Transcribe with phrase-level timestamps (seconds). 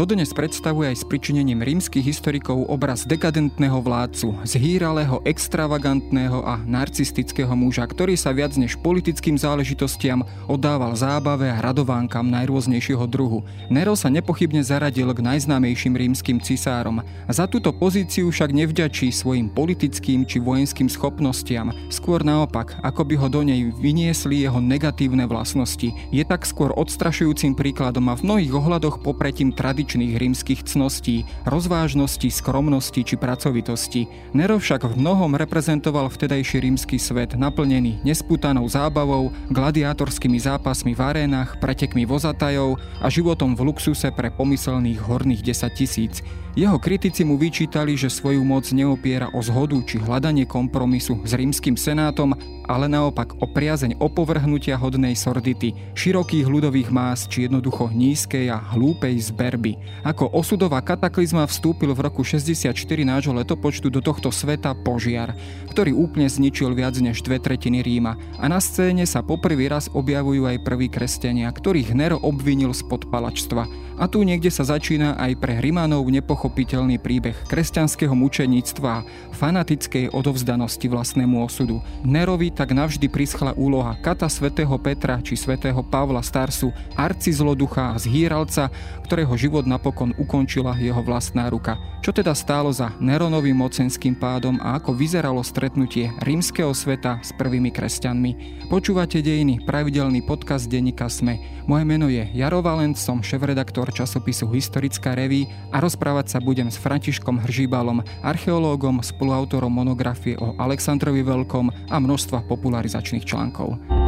[0.00, 7.84] dodnes predstavuje aj s pričinením rímskych historikov obraz dekadentného vládcu, zhýralého, extravagantného a narcistického muža,
[7.84, 13.44] ktorý sa viac než politickým záležitostiam oddával zábave a radovánkam najrôznejšieho druhu.
[13.68, 17.04] Nero sa nepochybne zaradil k najznámejším rímskym cisárom.
[17.28, 23.28] Za túto pozíciu však nevďačí svojim politickým či vojenským schopnostiam, skôr naopak, ako by ho
[23.28, 25.92] do nej vyniesli jeho negatívne vlastnosti.
[26.08, 33.02] Je tak skôr odstrašujúcim príkladom a v mnohých ohľadoch popretím tradičných rímskych cností, rozvážnosti, skromnosti
[33.02, 34.06] či pracovitosti.
[34.30, 41.58] Nero však v mnohom reprezentoval vtedajší rímsky svet naplnený nespútanou zábavou, gladiátorskými zápasmi v arénach,
[41.58, 46.22] pretekmi vozatajov a životom v luxuse pre pomyselných horných 10 tisíc.
[46.58, 51.78] Jeho kritici mu vyčítali, že svoju moc neopiera o zhodu či hľadanie kompromisu s rímským
[51.78, 52.34] senátom,
[52.66, 59.18] ale naopak o priazeň opovrhnutia hodnej sordity, širokých ľudových más či jednoducho nízkej a hlúpej
[59.30, 59.79] zberby.
[60.00, 62.72] Ako osudová kataklizma vstúpil v roku 64
[63.04, 65.36] nášho letopočtu do tohto sveta požiar,
[65.68, 70.48] ktorý úplne zničil viac než dve tretiny Ríma a na scéne sa poprvý raz objavujú
[70.48, 73.90] aj prví kresťania, ktorých Nero obvinil z podpalačstva.
[74.00, 79.04] A tu niekde sa začína aj pre Rimanov nepochopiteľný príbeh kresťanského mučeníctva a
[79.36, 81.84] fanatickej odovzdanosti vlastnému osudu.
[82.00, 88.72] Nerovi tak navždy prischla úloha kata svätého Petra či svätého Pavla Starsu, arcizloducha a zhýralca,
[89.04, 91.76] ktorého život napokon ukončila jeho vlastná ruka.
[92.00, 97.68] Čo teda stálo za Neronovým mocenským pádom a ako vyzeralo stretnutie rímskeho sveta s prvými
[97.68, 98.64] kresťanmi.
[98.72, 101.36] Počúvate dejiny, pravidelný podcast denníka Sme.
[101.68, 106.80] Moje meno je Jaro Valent, som šéf-redaktor časopisu Historická reví a rozprávať sa budem s
[106.80, 113.99] Františkom Hržíbalom, archeológom, spoluautorom monografie o Aleksandrovi Veľkom a množstva popularizačných článkov.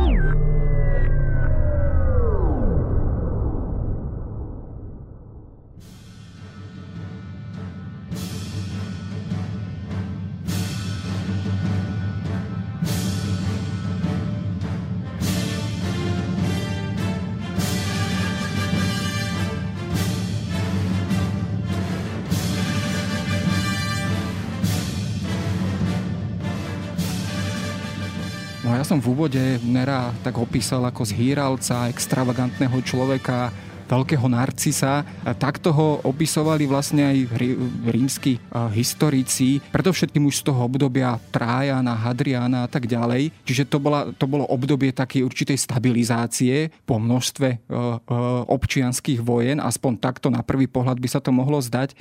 [29.02, 33.50] V úvode Nera tak opísal ako zhýralca, extravagantného človeka,
[33.92, 35.04] veľkého narcisa.
[35.36, 37.18] Takto ho opisovali vlastne aj
[37.92, 38.40] rímsky
[38.72, 43.28] historici, predovšetkým už z toho obdobia Trájana, Hadriana a tak ďalej.
[43.44, 47.68] Čiže to, bola, to bolo obdobie takej určitej stabilizácie po množstve
[48.48, 51.92] občianských vojen, aspoň takto na prvý pohľad by sa to mohlo zdať.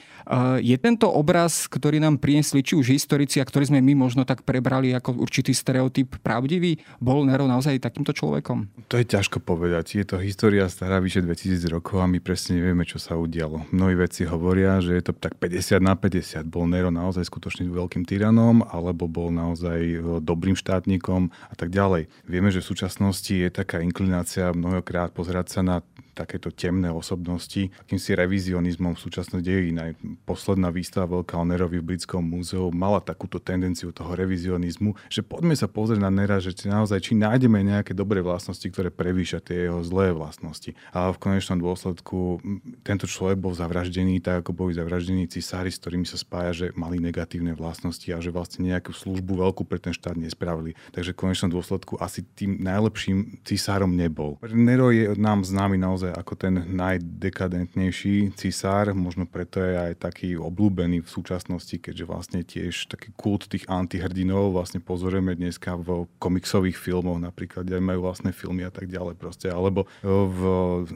[0.64, 4.46] Je tento obraz, ktorý nám priniesli či už historici, a ktorý sme my možno tak
[4.48, 6.80] prebrali ako určitý stereotyp pravdivý?
[7.02, 8.70] Bol Nero naozaj takýmto človekom?
[8.88, 9.98] To je ťažko povedať.
[9.98, 13.66] Je to história stará vyše 2000 rokov rokov a my presne nevieme, čo sa udialo.
[13.74, 16.46] Mnohí vedci hovoria, že je to tak 50 na 50.
[16.46, 22.06] Bol Nero naozaj skutočne veľkým tyranom, alebo bol naozaj e, dobrým štátnikom a tak ďalej.
[22.30, 25.82] Vieme, že v súčasnosti je taká inklinácia mnohokrát pozerať sa na
[26.14, 29.78] takéto temné osobnosti, akýmsi revizionizmom súčasnej dejín.
[29.80, 29.92] Aj
[30.28, 35.56] posledná výstava Veľká o Nerovi v Britskom múzeu mala takúto tendenciu toho revizionizmu, že poďme
[35.56, 39.68] sa pozrieť na Nera, že či naozaj či nájdeme nejaké dobré vlastnosti, ktoré prevýšia tie
[39.68, 40.76] jeho zlé vlastnosti.
[40.96, 42.42] A v konečnom dôsledku
[42.84, 46.98] tento človek bol zavraždený tak, ako boli zavraždení cisári, s ktorými sa spája, že mali
[47.00, 50.74] negatívne vlastnosti a že vlastne nejakú službu veľkú pre ten štát nespravili.
[50.92, 54.42] Takže v konečnom dôsledku asi tým najlepším cisárom nebol.
[54.50, 60.34] Nero je nám známy naozaj naozaj ako ten najdekadentnejší cisár, možno preto je aj taký
[60.34, 66.74] obľúbený v súčasnosti, keďže vlastne tiež taký kult tých antihrdinov vlastne pozorujeme dneska v komiksových
[66.74, 70.42] filmoch, napríklad aj majú vlastné filmy a tak ďalej proste, alebo v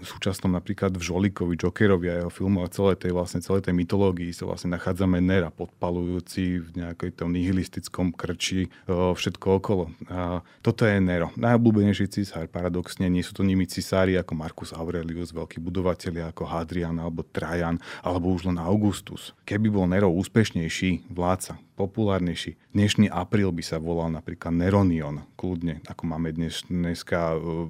[0.01, 4.33] súčasnom napríklad v Žolikovi, Jokerovi a jeho filmu a celej tej vlastne celej tej mytológii
[4.33, 9.93] sa vlastne nachádzame Nera podpalujúci v nejakej tom nihilistickom krči všetko okolo.
[10.09, 11.29] A toto je Nero.
[11.37, 16.47] Najobľúbenejší cisár, paradoxne, nie sú to nimi cisári ako Markus Aurelius, Aurelius, veľkí budovatelia ako
[16.47, 19.35] Hadrian alebo Trajan alebo už len Augustus.
[19.43, 22.55] Keby bol Nero úspešnejší vládca, populárnejší.
[22.71, 27.67] Dnešný apríl by sa volal napríklad Neronion, kľudne, ako máme dnes, dneska uh,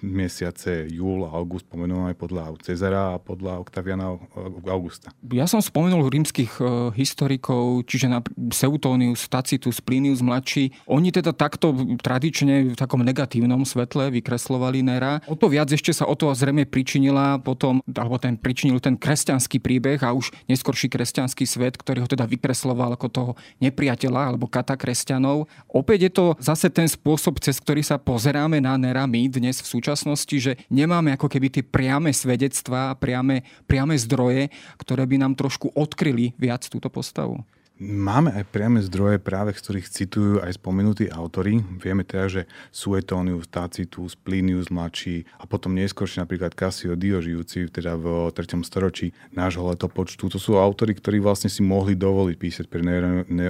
[0.00, 4.16] mesiace júl a august pomenované podľa Cezara a podľa Octaviana
[4.66, 5.12] Augusta.
[5.30, 10.72] Ja som spomenul rímskych uh, historikov, čiže na Seutonius, Tacitus, Plinius mladší.
[10.88, 15.20] Oni teda takto tradične v takom negatívnom svetle vykreslovali Nera.
[15.28, 19.60] O to viac ešte sa o to zrejme pričinila potom, alebo ten pričinil ten kresťanský
[19.60, 24.46] príbeh a už neskorší kresťanský svet, ktorý ho teda vykresloval ako toho toho nepriateľa alebo
[24.46, 25.50] kata kresťanov.
[25.66, 29.66] Opäť je to zase ten spôsob, cez ktorý sa pozeráme na Nera my dnes v
[29.66, 35.74] súčasnosti, že nemáme ako keby tie priame svedectvá, priame, priame zdroje, ktoré by nám trošku
[35.74, 37.42] odkryli viac túto postavu.
[37.76, 41.60] Máme aj priame zdroje, práve z ktorých citujú aj spomenutí autory.
[41.76, 42.42] Vieme teda, že
[42.72, 48.64] Suetonius, Tacitus, Plinius mladší a potom neskôr napríklad Cassio Dio žijúci teda v 3.
[48.64, 50.32] storočí nášho letopočtu.
[50.32, 52.80] To sú autory, ktorí vlastne si mohli dovoliť písať pre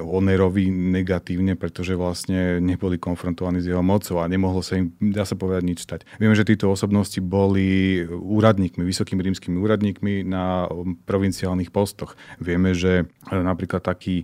[0.02, 5.22] o Nerovi negatívne, pretože vlastne neboli konfrontovaní s jeho mocou a nemohlo sa im, dá
[5.22, 6.02] sa povedať, nič stať.
[6.18, 10.66] Vieme, že títo osobnosti boli úradníkmi, vysokými rímskymi úradníkmi na
[11.06, 12.18] provinciálnych postoch.
[12.42, 14.15] Vieme, že napríklad taký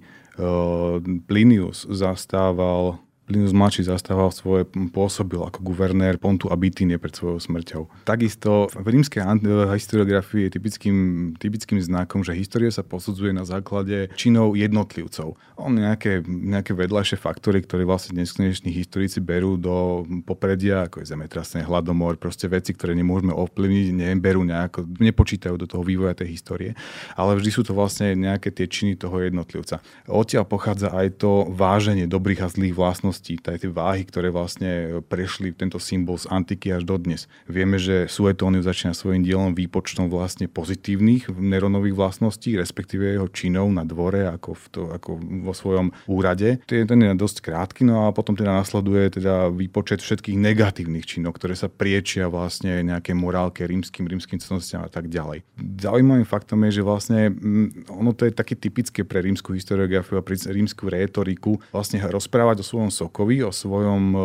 [1.26, 2.98] Plinius zastával
[3.32, 8.04] Linus mladší zastával svoje, pôsobil ako guvernér Pontu a Bitínie pred svojou smrťou.
[8.04, 9.24] Takisto v rímskej
[9.72, 10.96] historiografii je typickým,
[11.40, 15.40] typickým znakom, že história sa posudzuje na základe činov jednotlivcov.
[15.56, 21.08] On nejaké, nejaké vedľajšie faktory, ktoré vlastne dnes dnešní historici berú do popredia, ako je
[21.08, 26.76] zemetrasenie, hladomor, proste veci, ktoré nemôžeme ovplyvniť, neberú nejako, nepočítajú do toho vývoja tej histórie,
[27.16, 29.80] ale vždy sú to vlastne nejaké tie činy toho jednotlivca.
[30.04, 35.54] Odtiaľ pochádza aj to váženie dobrých a zlých vlastností vlastnosti, tie váhy, ktoré vlastne prešli
[35.54, 37.30] tento symbol z antiky až do dnes.
[37.46, 43.86] Vieme, že Suetonius začína svojim dielom výpočtom vlastne pozitívnych neurónových vlastností, respektíve jeho činov na
[43.86, 45.10] dvore, ako, v to, ako
[45.46, 46.58] vo svojom úrade.
[46.66, 51.54] Ten je dosť krátky, no a potom teda nasleduje teda výpočet všetkých negatívnych činov, ktoré
[51.54, 55.46] sa priečia vlastne nejaké morálke rímským, rímským cnostiam a tak ďalej.
[55.78, 60.24] Zaujímavým faktom je, že vlastne mm, ono to je také typické pre rímsku historiografiu a
[60.24, 64.18] pre rímsku rétoriku vlastne rozprávať o svojom Sokovi, o svojom e,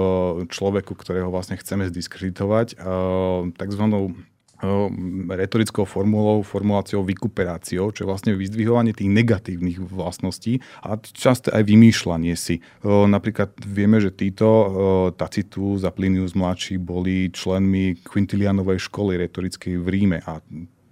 [0.54, 2.86] človeku, ktorého vlastne chceme zdiskreditovať, e,
[3.58, 4.14] takzvanou e,
[5.34, 12.38] retorickou formulou, formuláciou vykuperáciou, čo je vlastne vyzdvihovanie tých negatívnych vlastností a často aj vymýšľanie
[12.38, 12.62] si.
[12.86, 14.48] Napríklad vieme, že títo
[15.18, 20.38] Tacitus a Plinius mladší boli členmi Quintilianovej školy retorickej v Ríme a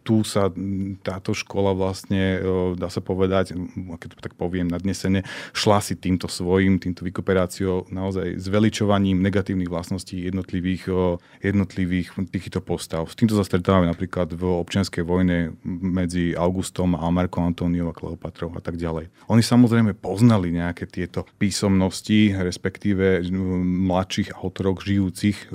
[0.06, 0.54] tu sa
[1.02, 2.38] táto škola vlastne,
[2.78, 5.26] dá sa povedať, keď to tak poviem nadnesene,
[5.58, 10.94] šla si týmto svojim, týmto vykoperáciou naozaj zveličovaním negatívnych vlastností jednotlivých,
[11.42, 13.10] jednotlivých týchto postav.
[13.10, 18.62] S týmto sa napríklad v občianskej vojne medzi Augustom a Markom Antóniou a Kleopatrou a
[18.62, 19.10] tak ďalej.
[19.26, 23.26] Oni samozrejme poznali nejaké tieto písomnosti, respektíve
[23.66, 25.50] mladších autorov žijúcich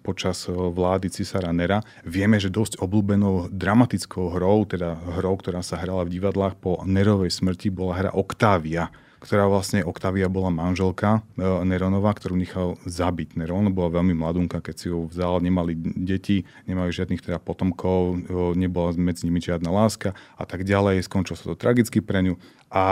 [0.00, 1.84] počas vlády cisára Nera.
[2.08, 6.86] Vieme, že dosť obľúbenou dramatickou dramatickou hrou, teda hrou, ktorá sa hrala v divadlách po
[6.86, 13.34] Nerovej smrti, bola hra Octavia, ktorá vlastne Octavia bola manželka e, Neronová, ktorú nechal zabiť.
[13.34, 18.54] Neron bola veľmi mladunka, keď si ju vzal, nemali deti, nemali žiadnych teda potomkov, e,
[18.54, 21.02] nebola medzi nimi žiadna láska a tak ďalej.
[21.02, 22.38] Skončilo sa to tragicky pre ňu
[22.70, 22.84] a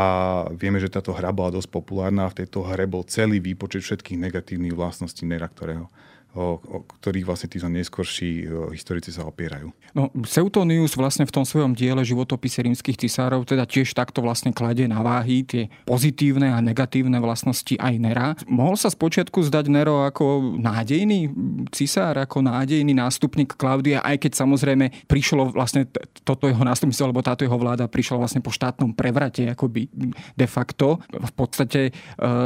[0.59, 4.19] vieme, že táto hra bola dosť populárna a v tejto hre bol celý výpočet všetkých
[4.19, 5.87] negatívnych vlastností Nera, ktorého
[6.35, 9.75] o, o ktorých vlastne tí neskôrší historici sa opierajú.
[9.91, 14.87] No, Seutonius vlastne v tom svojom diele životopise rímskych cisárov teda tiež takto vlastne kladie
[14.87, 18.29] na váhy tie pozitívne a negatívne vlastnosti aj Nera.
[18.47, 21.31] Mohol sa spočiatku zdať Nero ako nádejný
[21.75, 25.91] cisár, ako nádejný nástupník Klaudia, aj keď samozrejme prišlo vlastne
[26.23, 29.91] toto jeho nástupníctvo, alebo táto jeho vláda prišla vlastne po štátnom prevrate, akoby
[30.39, 31.03] de facto.
[31.11, 31.93] V podstate e,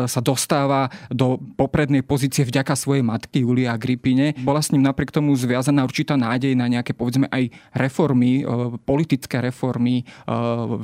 [0.09, 4.39] sa dostáva do poprednej pozície vďaka svojej matky Julia Agripine.
[4.41, 9.43] Bola s ním napriek tomu zviazaná určitá nádej na nejaké, povedzme, aj reformy, e, politické
[9.43, 10.35] reformy, e,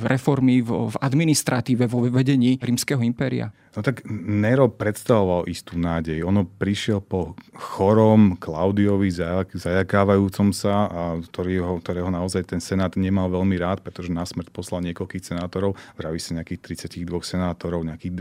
[0.03, 3.55] reformy v administratíve, vo vedení rímskeho impéria.
[3.71, 6.27] No tak Nero predstavoval istú nádej.
[6.27, 9.07] Ono prišiel po chorom Klaudiovi
[9.55, 14.83] zajakávajúcom sa, a ktorého, ktorého naozaj ten senát nemal veľmi rád, pretože na smrť poslal
[14.91, 18.11] niekoľkých senátorov, vraví sa nejakých 32 senátorov, nejakých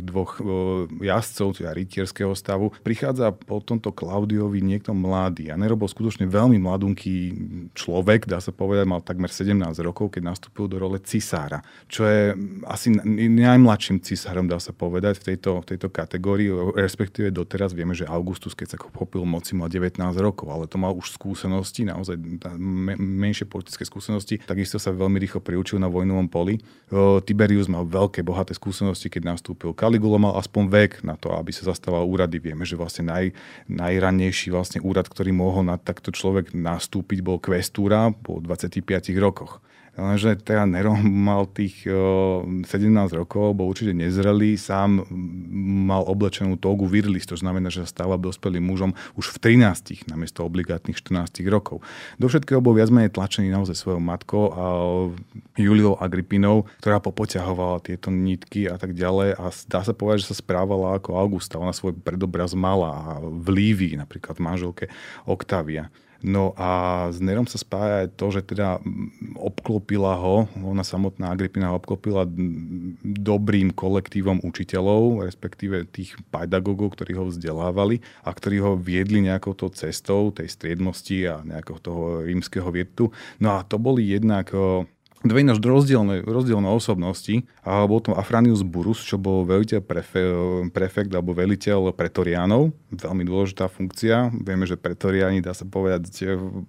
[0.00, 2.72] 222 jazdcov, teda rytierského stavu.
[2.80, 5.50] Prichádza po tomto Klaudiovi niekto mladý.
[5.52, 7.16] A Nero bol skutočne veľmi mladunký
[7.74, 12.34] človek, dá sa povedať, mal takmer 17 rokov, keď nastúpil do role cisára, čo je
[12.66, 12.94] asi
[13.28, 18.54] najmladším cisárom, dá sa povedať, v tejto, v tejto kategórii, respektíve doteraz vieme, že Augustus,
[18.54, 22.16] keď sa chopil moci, mal 19 rokov, ale to mal už skúsenosti, naozaj
[22.98, 26.62] menšie politické skúsenosti, takisto sa veľmi rýchlo priučil na vojnovom poli.
[27.26, 29.74] Tiberius mal veľké, bohaté skúsenosti, keď nastúpil.
[29.74, 32.42] Caligula mal aspoň vek na to, aby sa zastával úrady.
[32.42, 33.32] Vieme, že vlastne naj,
[33.80, 38.84] najrannejší vlastne úrad, ktorý mohol na takto človek nastúpiť, bol kvestúra po 25
[39.16, 39.64] rokoch.
[39.98, 40.94] Lenže teda Nero
[41.28, 42.66] mal tých 17
[43.14, 45.02] rokov, bol určite nezrelý, sám
[45.90, 50.46] mal oblečenú togu virlis, to znamená, že sa stáva dospelým mužom už v 13, namiesto
[50.46, 51.82] obligátnych 14 rokov.
[52.16, 54.64] Do všetkého bol viac menej tlačený naozaj svojou matkou a
[55.58, 60.40] Juliou Agripinou, ktorá popoťahovala tieto nitky a tak ďalej a dá sa povedať, že sa
[60.40, 61.60] správala ako Augusta.
[61.60, 64.88] Ona svoj predobraz mala a v Lívii, napríklad manželke
[65.26, 65.90] Octavia.
[66.20, 68.76] No a s Nerom sa spája aj to, že teda
[69.40, 72.28] obklopila ho, ona samotná Agripina ho obklopila
[73.04, 79.72] dobrým kolektívom učiteľov, respektíve tých pedagógov, ktorí ho vzdelávali a ktorí ho viedli nejakou tou
[79.72, 83.08] cestou tej striednosti a nejakého toho rímskeho vietu.
[83.40, 84.52] No a to boli jednak
[85.20, 87.44] dve ináč rozdielne, rozdielne osobnosti.
[87.62, 90.22] A bol to Afranius Burus, čo bol veliteľ prefe,
[90.72, 92.72] prefekt alebo veliteľ pretoriánov.
[92.90, 94.32] Veľmi dôležitá funkcia.
[94.32, 96.10] Vieme, že pretoriáni, dá sa povedať,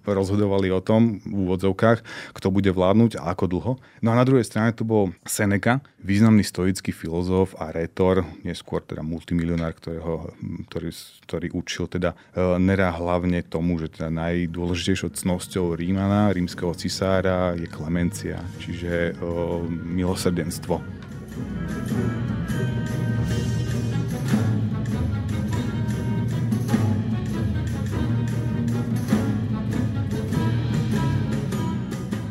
[0.04, 2.04] rozhodovali o tom v úvodzovkách,
[2.36, 3.72] kto bude vládnuť a ako dlho.
[4.04, 9.00] No a na druhej strane tu bol Seneca, významný stoický filozof a rétor, neskôr teda
[9.00, 10.34] multimilionár, ktorého,
[10.68, 10.90] ktorý,
[11.24, 17.66] ktorý učil teda e, Nera hlavne tomu, že teda najdôležitejšou cnosťou Rímana, rímskeho cisára je
[17.70, 20.91] klemencia čiže o, milosrdenstvo.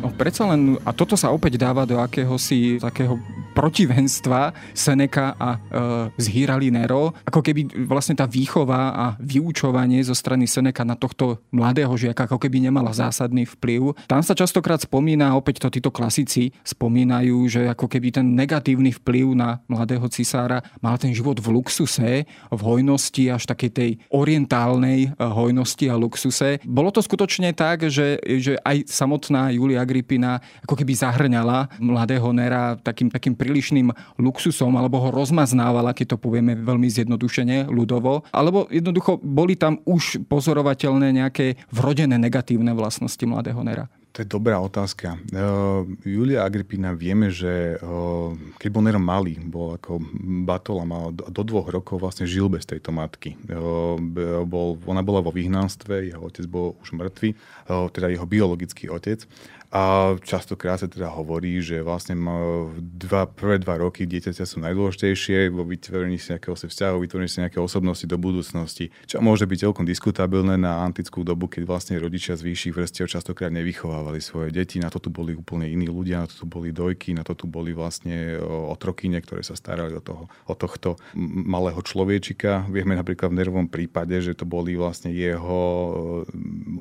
[0.02, 3.18] No, predsa len, a toto sa opäť dáva do akéhosi takého
[3.52, 5.60] protivenstva Seneca a e,
[6.18, 7.12] zhýrali Nero.
[7.28, 12.40] Ako keby vlastne tá výchova a vyučovanie zo strany Seneca na tohto mladého žiaka ako
[12.40, 13.96] keby nemala zásadný vplyv.
[14.08, 19.36] Tam sa častokrát spomína, opäť to títo klasici spomínajú, že ako keby ten negatívny vplyv
[19.36, 25.20] na mladého cisára mal ten život v luxuse, v hojnosti až takej tej orientálnej e,
[25.20, 26.64] hojnosti a luxuse.
[26.64, 32.78] Bolo to skutočne tak, že, že aj samotná Julia Agripina ako keby zahrňala mladého Nera
[32.80, 33.90] takým, takým prílišným
[34.22, 40.30] luxusom alebo ho rozmaznávala, keď to povieme veľmi zjednodušene, ľudovo, alebo jednoducho boli tam už
[40.30, 43.90] pozorovateľné nejaké vrodené negatívne vlastnosti mladého Nera?
[44.12, 45.16] To je dobrá otázka.
[45.32, 50.04] Uh, Julia Agripina vieme, že uh, keď bol Nero malý, bol ako
[50.44, 53.40] batol a mal do, do dvoch rokov vlastne žil bez tejto matky.
[53.48, 53.96] Uh,
[54.44, 57.40] bol, ona bola vo vyhnanstve, jeho otec bol už mŕtvy,
[57.72, 59.24] uh, teda jeho biologický otec.
[59.72, 62.20] A častokrát sa teda hovorí, že vlastne
[62.76, 67.56] dva, prvé dva roky dieťaťa sú najdôležitejšie vo vytvorení si nejakého vzťahu, vytvorení si nejaké
[67.56, 72.52] osobnosti do budúcnosti, čo môže byť celkom diskutabilné na antickú dobu, keď vlastne rodičia z
[72.52, 74.76] vyšších vrstiev častokrát nevychovávali svoje deti.
[74.84, 77.48] Na to tu boli úplne iní ľudia, na to tu boli dojky, na to tu
[77.48, 82.68] boli vlastne otrokyne, ktoré sa starali o, toho, o tohto malého človečika.
[82.68, 85.62] Vieme napríklad v nervovom prípade, že to boli vlastne jeho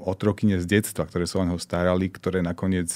[0.03, 2.93] otrokyne z detstva, ktoré sa o neho starali, ktoré nakoniec nakoniec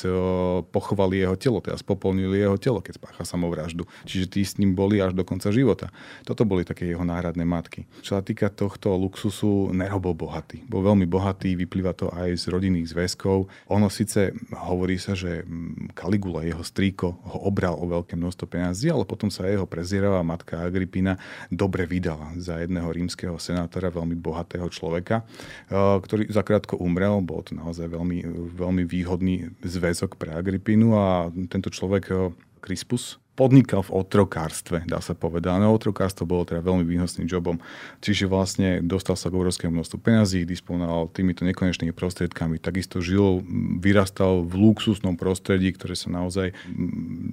[0.73, 3.85] pochovali jeho telo, teda spopolnili jeho telo, keď spácha samovraždu.
[4.09, 5.93] Čiže tí s ním boli až do konca života.
[6.25, 7.85] Toto boli také jeho náhradné matky.
[8.01, 10.65] Čo sa týka tohto luxusu, Nero bol bohatý.
[10.65, 13.49] Bol veľmi bohatý, vyplýva to aj z rodinných zväzkov.
[13.69, 15.45] Ono síce hovorí sa, že
[15.93, 20.65] Kaligula, jeho strýko, ho obral o veľké množstvo peniazí, ale potom sa jeho prezieravá matka
[20.65, 21.21] Agripina
[21.53, 25.27] dobre vydala za jedného rímskeho senátora, veľmi bohatého človeka,
[25.71, 27.21] ktorý zakrátko umrel.
[27.21, 28.25] Bol to naozaj veľmi,
[28.55, 35.59] veľmi výhodný zväzok pre Agripinu a tento človek Crispus podnikal v otrokárstve, dá sa povedať.
[35.59, 37.59] No otrokárstvo bolo teda veľmi výnosným jobom.
[37.99, 43.43] Čiže vlastne dostal sa k obrovskému množstvu peňazí, disponoval týmito nekonečnými prostriedkami, takisto žil,
[43.83, 46.55] vyrastal v luxusnom prostredí, ktoré sa naozaj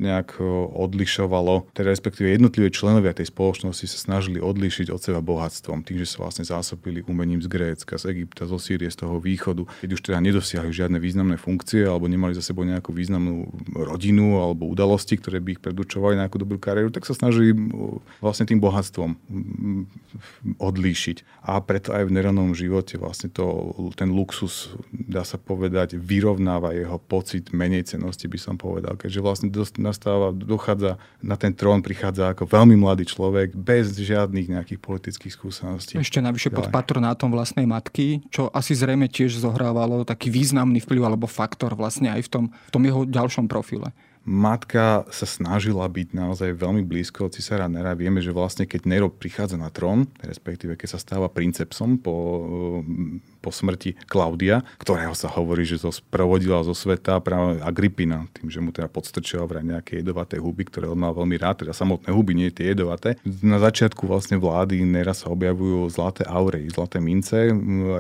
[0.01, 0.41] nejak
[0.73, 6.09] odlišovalo, teda respektíve jednotlivé členovia tej spoločnosti sa snažili odlišiť od seba bohatstvom, tým, že
[6.09, 10.01] sa vlastne zásobili umením z Grécka, z Egypta, zo Sýrie, z toho východu, keď už
[10.01, 13.45] teda nedosiahli žiadne významné funkcie alebo nemali za sebou nejakú významnú
[13.77, 17.51] rodinu alebo udalosti, ktoré by ich pokračovali nejakú dobrú kariéru, tak sa snažili
[18.23, 19.19] vlastne tým bohatstvom
[20.55, 21.43] odlíšiť.
[21.43, 26.95] A preto aj v nereálnom živote vlastne to, ten luxus, dá sa povedať, vyrovnáva jeho
[26.95, 28.95] pocit menej cenosti, by som povedal.
[28.95, 29.47] Keďže vlastne
[29.83, 35.99] nastáva, dochádza na ten trón, prichádza ako veľmi mladý človek, bez žiadnych nejakých politických skúseností.
[35.99, 41.27] Ešte navyše pod patronátom vlastnej matky, čo asi zrejme tiež zohrávalo taký významný vplyv alebo
[41.27, 46.53] faktor vlastne aj v tom, v tom jeho ďalšom profile matka sa snažila byť naozaj
[46.53, 47.97] veľmi blízko od cisára Nera.
[47.97, 52.15] Vieme, že vlastne keď Nero prichádza na trón, respektíve keď sa stáva princepsom po
[53.41, 58.61] po smrti Klaudia, ktorého sa hovorí, že to sprovodila zo sveta práve Agripina, tým, že
[58.61, 62.37] mu teda podstrčila vraj nejaké jedovaté huby, ktoré on mal veľmi rád, teda samotné huby,
[62.37, 63.17] nie tie jedovaté.
[63.41, 67.49] Na začiatku vlastne vlády Nera sa objavujú zlaté aury, zlaté mince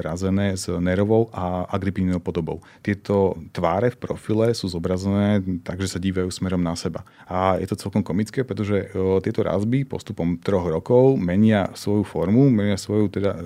[0.05, 2.61] razené s Nerovou a Agripinou podobou.
[2.85, 7.01] Tieto tváre v profile sú zobrazené tak, že sa dívajú smerom na seba.
[7.25, 8.93] A je to celkom komické, pretože
[9.25, 13.41] tieto razby postupom troch rokov menia svoju formu, menia svoju teda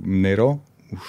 [0.00, 1.06] Nero už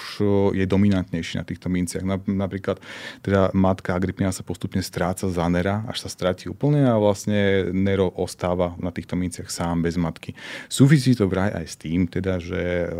[0.52, 2.02] je dominantnejší na týchto minciach.
[2.26, 2.82] Napríklad
[3.22, 8.10] teda matka Agripina sa postupne stráca za Nera, až sa stráti úplne a vlastne Nero
[8.18, 10.34] ostáva na týchto minciach sám bez matky.
[10.66, 12.90] Súvisí to vraj aj s tým, teda, že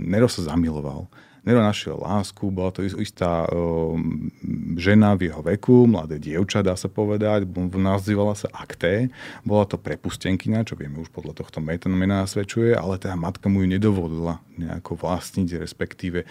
[0.00, 1.06] Nero sa zamiloval
[1.42, 3.98] Nero našiel lásku, bola to istá uh,
[4.78, 9.10] žena v jeho veku, mladé dievča, dá sa povedať, nazývala sa Akté,
[9.42, 11.58] bola to prepustenkyňa, čo vieme už podľa tohto
[11.98, 16.30] mena nasvedčuje, ale teda matka mu ju nedovolila nejako vlastniť, respektíve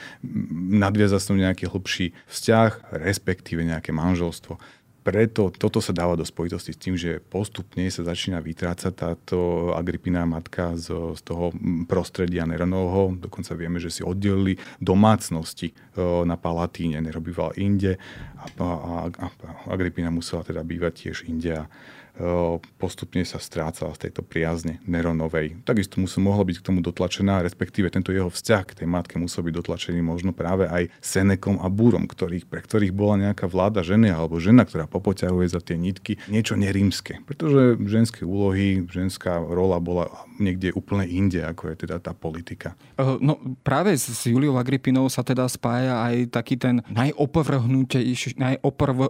[0.80, 4.56] nadviazať s nejaký hlbší vzťah, respektíve nejaké manželstvo
[5.01, 10.29] preto toto sa dáva do spojitosti s tým, že postupne sa začína vytrácať táto Agripina
[10.29, 11.50] matka z, z toho
[11.89, 13.17] prostredia Neronovho.
[13.17, 15.74] Dokonca vieme, že si oddelili domácnosti e,
[16.25, 17.98] na Palatíne, nerobíval inde
[18.38, 19.25] a, a, a
[19.74, 21.65] Agripina musela teda bývať tiež inde.
[22.78, 25.66] Postupne sa strácala z tejto priazne Neronovej.
[25.66, 29.42] Takisto musel, mohla byť k tomu dotlačená, respektíve tento jeho vzťah k tej matke musel
[29.42, 34.13] byť dotlačený možno práve aj Senekom a Búrom, ktorých, pre ktorých bola nejaká vláda ženy
[34.13, 37.25] alebo žena, ktorá popoťahuje za tie nitky, niečo nerímske.
[37.25, 42.78] Pretože ženské úlohy, ženská rola bola niekde úplne inde, ako je teda tá politika.
[43.18, 48.38] No práve s Juliou Agripinou sa teda spája aj taký ten najopovrhnutejší,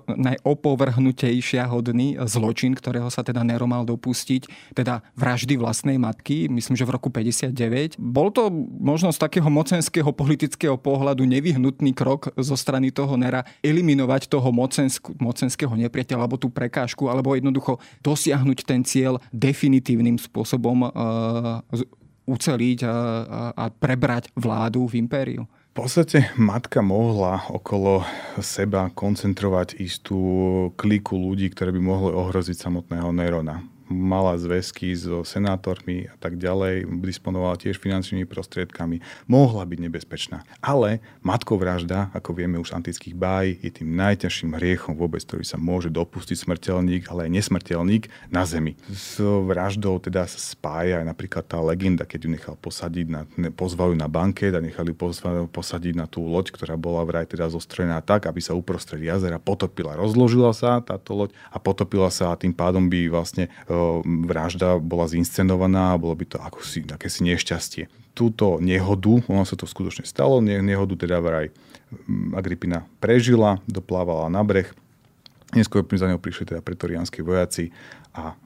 [0.07, 4.45] najopovrhnutejšia hodný zločin, ktorý ktorého sa teda Nero mal dopustiť,
[4.77, 7.97] teda vraždy vlastnej matky, myslím, že v roku 59.
[7.97, 14.29] Bol to možno z takého mocenského politického pohľadu nevyhnutný krok zo strany toho Nera eliminovať
[14.29, 21.65] toho mocensk- mocenského nepriateľa alebo tú prekážku, alebo jednoducho dosiahnuť ten cieľ definitívnym spôsobom uh,
[22.29, 25.49] uceliť a, a, a prebrať vládu v impériu.
[25.71, 28.03] V podstate matka mohla okolo
[28.43, 30.19] seba koncentrovať istú
[30.75, 36.87] kliku ľudí, ktoré by mohli ohroziť samotného Nerona mala zväzky so senátormi a tak ďalej,
[37.03, 40.47] disponovala tiež finančnými prostriedkami, mohla byť nebezpečná.
[40.63, 45.59] Ale matkovražda, ako vieme už z antických báj, je tým najťažším hriechom vôbec, ktorý sa
[45.59, 48.79] môže dopustiť smrteľník, ale aj nesmrteľník na zemi.
[48.87, 53.91] S vraždou teda sa spája aj napríklad tá legenda, keď ju nechal posadiť, na, pozval
[53.91, 54.95] ju na banket a nechali
[55.51, 59.99] posadiť na tú loď, ktorá bola vraj teda zostrená tak, aby sa uprostred jazera potopila.
[59.99, 63.51] Rozložila sa táto loď a potopila sa a tým pádom by vlastne
[64.05, 67.83] vražda bola zinscenovaná bolo by to ako si, akési nešťastie.
[68.11, 71.49] Túto nehodu, ono sa to skutočne stalo, nehodu teda vraj
[72.35, 74.71] Agripina prežila, doplávala na breh,
[75.51, 77.75] Neskôr za ňou prišli teda pretorianskí vojaci
[78.15, 78.39] a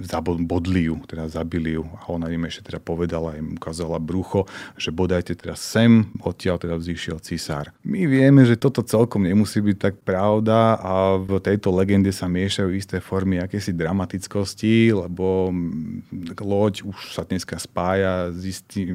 [0.00, 4.44] zabodli ju, teda zabili ju a ona im ešte teda povedala, im ukázala brucho,
[4.76, 7.72] že bodajte teda sem, odtiaľ teda vzýšiel cisár.
[7.86, 12.70] My vieme, že toto celkom nemusí byť tak pravda a v tejto legende sa miešajú
[12.74, 15.52] isté formy akési dramatickosti, lebo
[16.40, 18.90] loď už sa dneska spája s istým,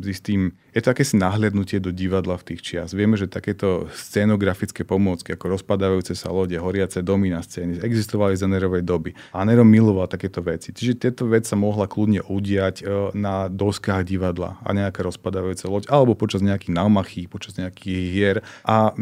[0.00, 2.94] s istým je to akési nahliadnutie do divadla v tých čias.
[2.94, 8.46] Vieme, že takéto scenografické pomôcky, ako rozpadávajúce sa lode, horiace domy na scéne, existovali za
[8.46, 9.10] Nerovej doby.
[9.34, 10.72] A Nero miloval takéto veci.
[10.72, 12.84] Čiže tieto vec sa mohla kľudne udiať e,
[13.16, 18.92] na doskách divadla a nejaká rozpadávajúca loď, alebo počas nejakých námachí, počas nejakých hier a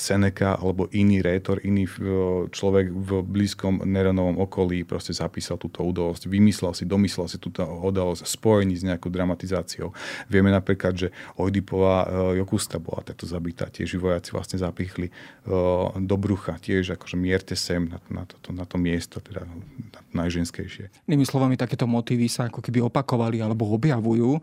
[0.00, 1.92] Seneca alebo iný rétor, iný e,
[2.50, 8.26] človek v blízkom Neronovom okolí proste zapísal túto udalosť, vymyslel si, domyslel si túto udalosť
[8.26, 9.92] spojený s nejakou dramatizáciou.
[10.28, 15.08] Vieme napríklad, že Oedipová e, Jokusta bola takto zabitá, tiež vojaci vlastne zapichli
[15.96, 19.46] do brucha, tiež akože mierte sem na, na, to, na to miesto, teda
[20.12, 20.85] najženskejšie.
[21.04, 24.40] Inými slovami, takéto motívy sa ako keby opakovali alebo objavujú,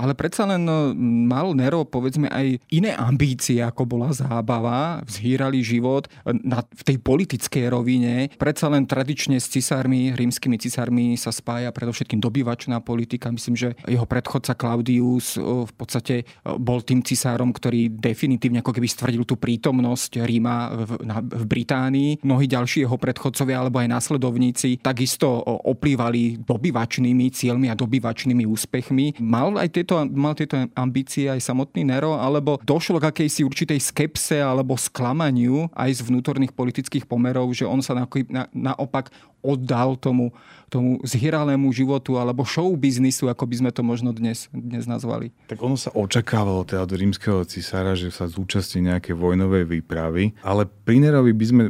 [0.00, 0.96] ale predsa len no,
[1.28, 7.68] mal Nero povedzme aj iné ambície, ako bola zábava, vzhýrali život na, v tej politickej
[7.68, 8.32] rovine.
[8.40, 13.28] Predsa len tradične s cisármi, rímskymi cisármi sa spája predovšetkým dobyvačná politika.
[13.28, 16.24] Myslím, že jeho predchodca Claudius v podstate
[16.56, 20.56] bol tým cisárom, ktorý definitívne ako keby stvrdil tú prítomnosť Ríma
[20.88, 22.24] v, na, v Británii.
[22.24, 25.42] Mnohí ďalší jeho predchodcovia alebo aj následovníci tak takisto
[25.72, 29.18] oplývali dobyvačnými cieľmi a dobyvačnými úspechmi.
[29.18, 34.38] Mal aj tieto, mal tieto ambície aj samotný Nero, alebo došlo k akejsi určitej skepse
[34.38, 39.10] alebo sklamaniu aj z vnútorných politických pomerov, že on sa na, na, naopak
[39.42, 40.30] oddal tomu,
[40.70, 45.34] tomu zhieralému životu alebo show biznisu, ako by sme to možno dnes, dnes nazvali.
[45.50, 50.70] Tak ono sa očakávalo teda od rímskeho cisára, že sa zúčastní nejaké vojnové výpravy, ale
[50.70, 51.64] pri Nerovi by sme,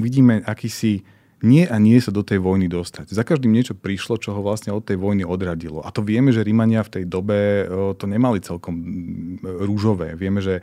[0.00, 1.02] vidíme akýsi
[1.40, 3.12] nie a nie sa do tej vojny dostať.
[3.12, 5.80] Za každým niečo prišlo, čo ho vlastne od tej vojny odradilo.
[5.80, 7.64] A to vieme, že Rímania v tej dobe
[7.96, 8.76] to nemali celkom
[9.40, 10.14] rúžové.
[10.14, 10.60] Vieme, že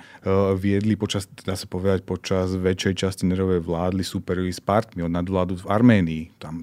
[0.57, 5.59] viedli počas, dá sa povedať, počas väčšej časti Nerovej vládli superiori s partmi od nadvládu
[5.61, 6.23] v Arménii.
[6.37, 6.61] Tam,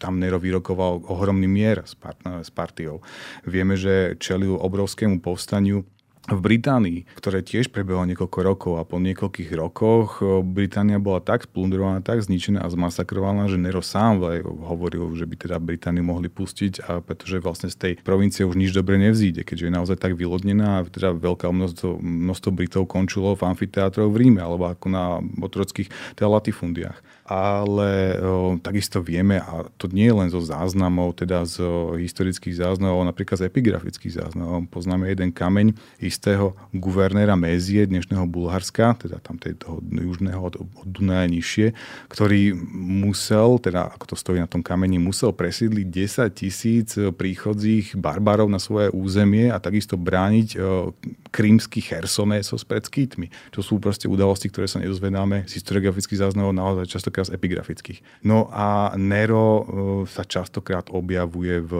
[0.00, 3.04] tam Nero vyrokoval ohromný mier s partiou.
[3.44, 5.84] Vieme, že čelil obrovskému povstaniu
[6.24, 11.44] v Británii, ktoré tiež prebehlo niekoľko rokov a po niekoľkých rokoch e, Británia bola tak
[11.44, 14.24] splundrovaná, tak zničená a zmasakrovaná, že Nero sám
[14.64, 18.72] hovoril, že by teda Britániu mohli pustiť, a pretože vlastne z tej provincie už nič
[18.72, 23.44] dobre nevzíde, keďže je naozaj tak vylodnená a teda veľká množstvo, množstvo Britov končilo v
[23.44, 29.88] amfiteátroch v Ríme alebo ako na otrockých teda latifundiách ale o, takisto vieme, a to
[29.88, 34.68] nie len zo záznamov, teda z o, historických záznamov, napríklad z epigrafických záznamov.
[34.68, 35.72] Poznáme jeden kameň
[36.04, 41.72] istého guvernéra Mézie, dnešného Bulharska, teda tam toho južného od, od Dunaja nižšie,
[42.12, 48.52] ktorý musel, teda ako to stojí na tom kameni, musel presídliť 10 tisíc príchodzích barbarov
[48.52, 50.92] na svoje územie a takisto brániť o,
[51.32, 53.32] krímsky Chersonesos pred skýtmi.
[53.56, 57.98] To sú proste udalosti, ktoré sa nedozvedáme z historiografických záznamov naozaj často častokrát z epigrafických.
[58.26, 59.62] No a Nero e,
[60.10, 61.72] sa častokrát objavuje v,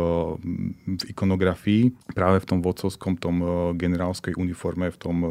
[0.87, 5.29] v ikonografii, práve v tom vodcovskom, tom e, generálskej uniforme, v tom e,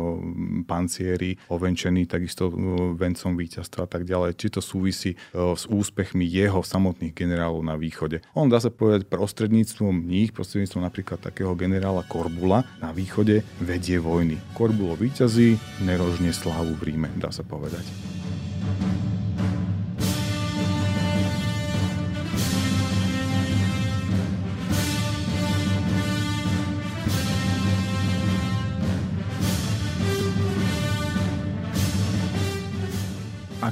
[0.68, 2.52] pancieri, ovenčený takisto
[3.00, 4.36] vencom víťazstva a tak ďalej.
[4.36, 8.20] Či to súvisí s úspechmi jeho samotných generálov na východe.
[8.36, 14.42] On dá sa povedať prostredníctvom nich, prostredníctvom napríklad takého generála Korbula na východe vedie vojny.
[14.58, 17.86] Korbulo víťazí, nerožne slávu v Ríme, dá sa povedať.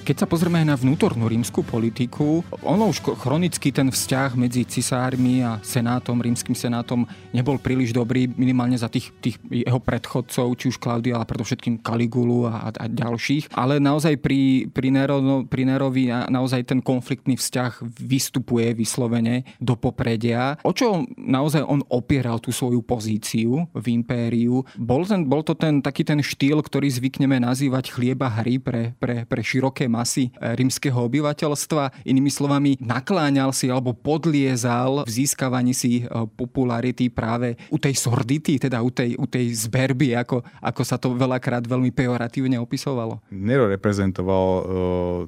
[0.01, 5.61] Keď sa pozrieme na vnútornú rímsku politiku, ono už chronicky ten vzťah medzi cisármi a
[5.61, 11.21] senátom, rímským senátom nebol príliš dobrý, minimálne za tých, tých jeho predchodcov, či už Klaudia,
[11.21, 13.53] ale predovšetkým Kaligulu a, a ďalších.
[13.53, 20.57] Ale naozaj pri, pri, Nero, pri Nerovi naozaj ten konfliktný vzťah vystupuje vyslovene do popredia.
[20.65, 24.65] O čo naozaj on opieral tú svoju pozíciu v impériu?
[24.73, 29.29] Bol, ten, bol to ten taký ten štýl, ktorý zvykneme nazývať chlieba hry pre, pre,
[29.29, 32.07] pre široké masy eh, rímskeho obyvateľstva.
[32.07, 36.07] Inými slovami, nakláňal si alebo podliezal v získavaní si eh,
[36.39, 41.11] popularity práve u tej sordity, teda u tej, u tej zberby, ako, ako sa to
[41.11, 43.19] veľakrát veľmi pejoratívne opisovalo.
[43.33, 44.63] Nero reprezentoval uh,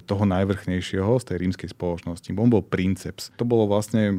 [0.06, 2.30] toho najvrchnejšieho z tej rímskej spoločnosti.
[2.38, 3.34] On bol princeps.
[3.42, 4.14] To bolo vlastne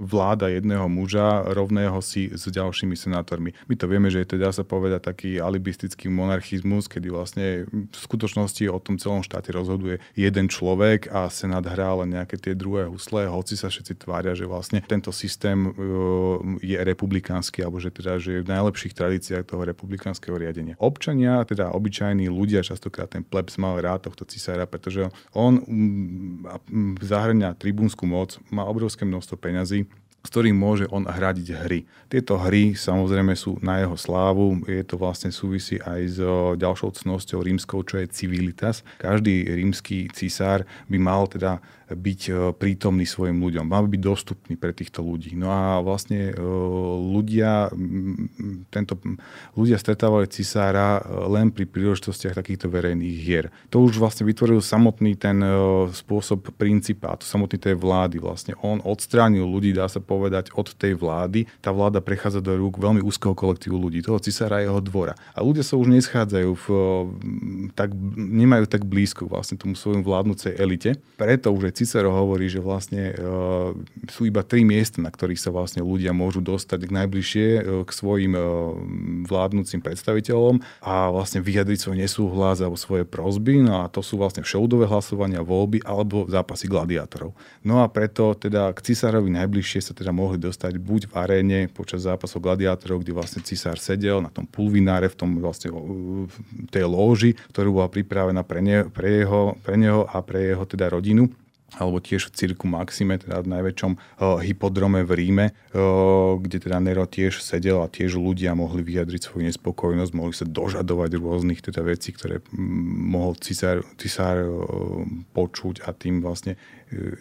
[0.00, 3.52] vláda jedného muža rovného si s ďalšími senátormi.
[3.68, 8.64] My to vieme, že je teda sa povedať taký alibistický monarchizmus, kedy vlastne v skutočnosti
[8.72, 12.88] o tom celom štáte rozhodol rozhoduje jeden človek a Senát hrá len nejaké tie druhé
[12.88, 15.70] husle, hoci sa všetci tvária, že vlastne tento systém e,
[16.64, 20.80] je republikánsky, alebo že teda že je v najlepších tradíciách toho republikánskeho riadenia.
[20.80, 27.58] Občania, teda obyčajní ľudia, častokrát ten plebs mal rád tohto cisára, pretože on mm, zahrňa
[27.60, 29.84] tribúnsku moc, má obrovské množstvo peňazí,
[30.24, 31.84] s ktorým môže on hradiť hry.
[32.08, 36.18] Tieto hry samozrejme sú na jeho slávu, je to vlastne súvisí aj s
[36.56, 38.80] ďalšou cnosťou rímskou, čo je civilitas.
[38.96, 41.60] Každý rímsky cisár by mal teda
[41.94, 45.34] byť e, prítomný svojim ľuďom, mal byť dostupný pre týchto ľudí.
[45.38, 46.34] No a vlastne e,
[47.14, 47.70] ľudia,
[48.68, 48.98] tento,
[49.54, 53.48] ľudia stretávali cisára e, len pri príležitostiach takýchto verejných hier.
[53.72, 55.40] To už vlastne vytvoril samotný ten
[55.90, 58.18] spôsob princípa, to samotný tej vlády.
[58.18, 61.46] Vlastne on odstránil ľudí, dá sa povedať, od tej vlády.
[61.62, 65.14] Tá vláda prechádza do rúk veľmi úzkeho kolektívu ľudí, toho cisára a jeho dvora.
[65.32, 66.66] A ľudia sa už neschádzajú, v,
[67.72, 70.98] tak, nemajú tak blízko vlastne tomu svojom vládnúcej elite.
[71.16, 73.76] Preto už Cicero hovorí, že vlastne uh,
[74.08, 78.32] sú iba tri miesta, na ktorých sa vlastne ľudia môžu dostať najbližšie uh, k svojim
[78.32, 78.72] uh,
[79.28, 83.60] vládnúcim predstaviteľom a vlastne vyjadriť svoj nesúhlas alebo svoje prozby.
[83.60, 87.36] No a to sú vlastne všeudové hlasovania, voľby alebo zápasy gladiátorov.
[87.60, 92.08] No a preto teda k cisárovi najbližšie sa teda mohli dostať buď v aréne počas
[92.08, 96.32] zápasov gladiátorov, kde vlastne cisár sedel na tom pulvináre, v tom vlastne v
[96.72, 100.88] tej lóži, ktorú bola pripravená pre, ne, pre, jeho, pre neho a pre jeho teda
[100.88, 101.28] rodinu
[101.78, 106.78] alebo tiež v Cirku Maxime, teda v najväčšom uh, hypodrome v Ríme, uh, kde teda
[106.78, 111.82] Nero tiež sedel a tiež ľudia mohli vyjadriť svoju nespokojnosť, mohli sa dožadovať rôznych teda
[111.82, 115.02] vecí, ktoré mohol cisár, cisár uh,
[115.34, 116.54] počuť a tým vlastne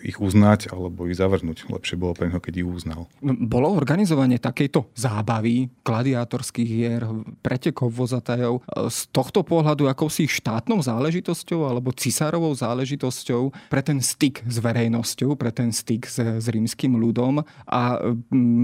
[0.03, 1.69] ich uznať alebo ich zavrhnúť.
[1.69, 3.09] Lepšie bolo pre neho, keď ich uznal.
[3.19, 7.01] No, bolo organizovanie takejto zábavy, gladiátorských hier,
[7.41, 14.45] pretekov vozatajov e, z tohto pohľadu akousi štátnou záležitosťou alebo cisárovou záležitosťou pre ten styk
[14.45, 17.81] s verejnosťou, pre ten styk s, s rímským ľudom a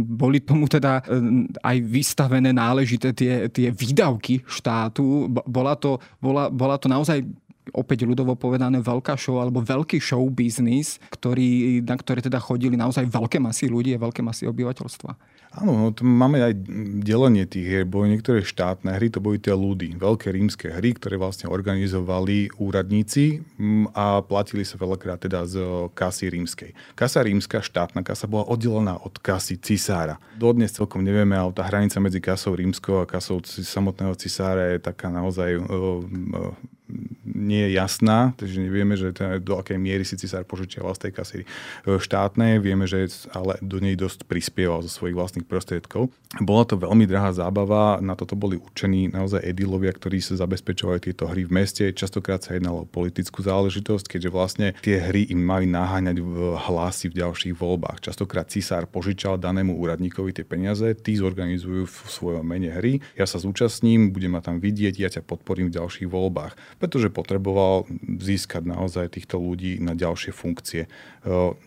[0.06, 5.30] boli tomu teda e, aj vystavené náležité tie, tie výdavky štátu.
[5.30, 7.22] Bola to, bola, bola to naozaj
[7.74, 13.06] opäť ľudovo povedané veľká show alebo veľký show business, ktorý, na ktoré teda chodili naozaj
[13.08, 15.40] veľké masy ľudí a veľké masy obyvateľstva.
[15.50, 16.54] Áno, no, máme aj
[17.02, 17.82] delenie tých hier.
[17.82, 23.42] Boli niektoré štátne hry, to boli tie ľudy, veľké rímske hry, ktoré vlastne organizovali úradníci
[23.58, 26.78] mm, a platili sa veľakrát teda z kasy rímskej.
[26.94, 30.22] Kasa rímska, štátna kasa, bola oddelená od kasy cisára.
[30.38, 35.10] Dodnes celkom nevieme, ale tá hranica medzi kasou rímskou a kasou samotného cisára je taká
[35.10, 35.58] naozaj
[37.24, 41.12] nie je jasná, takže nevieme, že teda do akej miery si cisár požičiaval z tej
[41.14, 41.48] kasy e,
[42.02, 46.10] štátnej, vieme, že ale do nej dosť prispieval zo svojich vlastných prostriedkov.
[46.42, 51.26] Bola to veľmi drahá zábava, na toto boli určení naozaj edilovia, ktorí sa zabezpečovali tieto
[51.26, 51.90] hry v meste.
[51.90, 56.34] Častokrát sa jednalo o politickú záležitosť, keďže vlastne tie hry im mali naháňať v
[56.70, 58.06] hlasy v ďalších voľbách.
[58.06, 63.42] Častokrát cisár požičal danému úradníkovi tie peniaze, tí zorganizujú v svojom mene hry, ja sa
[63.42, 67.84] zúčastním, budem ma tam vidieť, ja ťa podporím v ďalších voľbách pretože potreboval
[68.18, 70.88] získať naozaj týchto ľudí na ďalšie funkcie.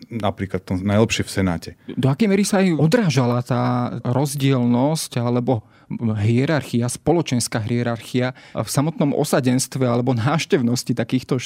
[0.09, 1.69] Napríklad to najlepšie v Senáte.
[1.93, 5.61] Do akej mery sa aj odrážala tá rozdielnosť alebo
[6.21, 11.41] hierarchia, spoločenská hierarchia v samotnom osadenstve alebo náštevnosti takýchto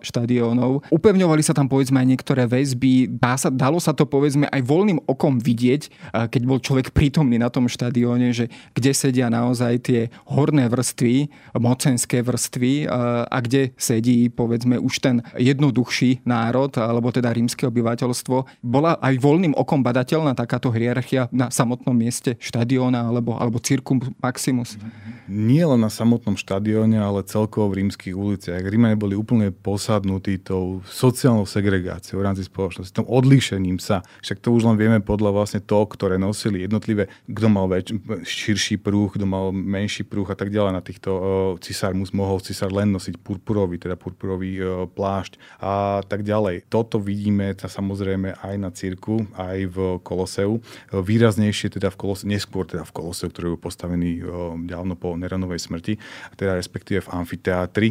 [0.00, 0.88] štadiónov.
[0.88, 5.04] Upevňovali sa tam povedzme aj niektoré väzby, dá sa, dalo sa to povedzme aj voľným
[5.04, 5.92] okom vidieť,
[6.32, 11.28] keď bol človek prítomný na tom štadióne, že kde sedia naozaj tie horné vrstvy,
[11.60, 12.88] mocenské vrstvy
[13.28, 18.64] a kde sedí povedzme už ten jednoduchší národ alebo teda rímske obyvateľstvo.
[18.64, 24.00] Bola aj voľným okom badateľná takáto hierarchia na samotnom mieste štadióna alebo, alebo cirku Circum
[24.24, 24.80] Maximus.
[25.28, 28.64] Nie len na samotnom štadióne, ale celkovo v rímskych uliciach.
[28.64, 34.00] Rímania boli úplne posadnutí tou sociálnou segregáciou v rámci spoločnosti, tom odlíšením sa.
[34.24, 37.92] Však to už len vieme podľa vlastne toho, ktoré nosili jednotlivé, kto mal väč-
[38.24, 40.72] širší prúh, kto mal menší prúh a tak ďalej.
[40.72, 41.22] Na týchto uh,
[41.60, 46.64] cisár mus mohol cisár len nosiť purpurový, teda purpurový uh, plášť a tak ďalej.
[46.72, 50.62] Toto vidíme tá samozrejme aj na cirku, aj v Koloseu.
[50.94, 54.22] Výraznejšie teda v Koloseu, neskôr teda v Koloseu, ktorý bol postavený
[54.70, 55.98] dávno po Neronovej smrti,
[56.38, 57.88] teda respektíve v amfiteátri,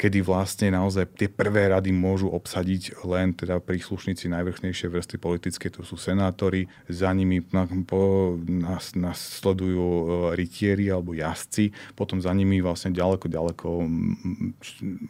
[0.00, 5.84] kedy vlastne naozaj tie prvé rady môžu obsadiť len teda príslušníci najvrchnejšej vrsty politické, to
[5.84, 7.44] sú senátori, za nimi
[7.84, 13.68] po, nás, nás sledujú rytieri alebo jazdci, potom za nimi vlastne ďaleko, ďaleko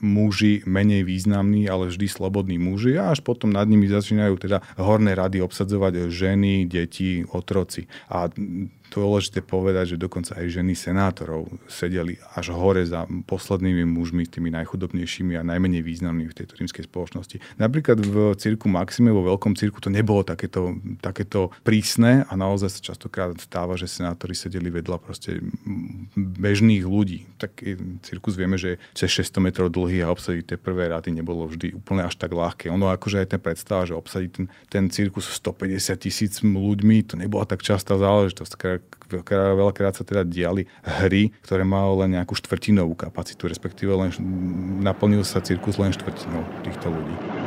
[0.02, 5.14] muži menej významní, ale vždy slobodní muži a až potom nad nimi začínajú teda horné
[5.14, 7.87] rady obsadzovať ženy, deti, otroci.
[8.09, 8.33] A
[8.92, 15.37] dôležité povedať, že dokonca aj ženy senátorov sedeli až hore za poslednými mužmi, tými najchudobnejšími
[15.37, 17.37] a najmenej významnými v tejto rímskej spoločnosti.
[17.61, 22.81] Napríklad v cirku Maxime, vo veľkom cirku, to nebolo takéto, takéto prísne a naozaj sa
[22.92, 25.40] častokrát stáva, že senátori sedeli vedľa proste
[26.16, 27.29] bežných ľudí.
[27.37, 27.61] Tak
[28.05, 32.05] cirkus vieme, že cez 600 metrov dlhý a obsadiť tie prvé rady nebolo vždy úplne
[32.09, 32.72] až tak ľahké.
[32.72, 37.44] Ono akože aj ten predstava, že obsadiť ten, ten cirkus 150 tisíc ľuďmi, to nebola
[37.44, 38.53] tak častá záležitosť
[39.30, 44.10] veľakrát sa teda diali hry, ktoré mali len nejakú štvrtinovú kapacitu, respektíve len
[44.84, 47.38] naplnil sa cirkus len štvrtinou týchto ľudí.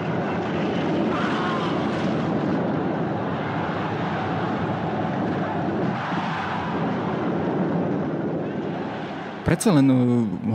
[9.42, 9.98] Predsa len uh,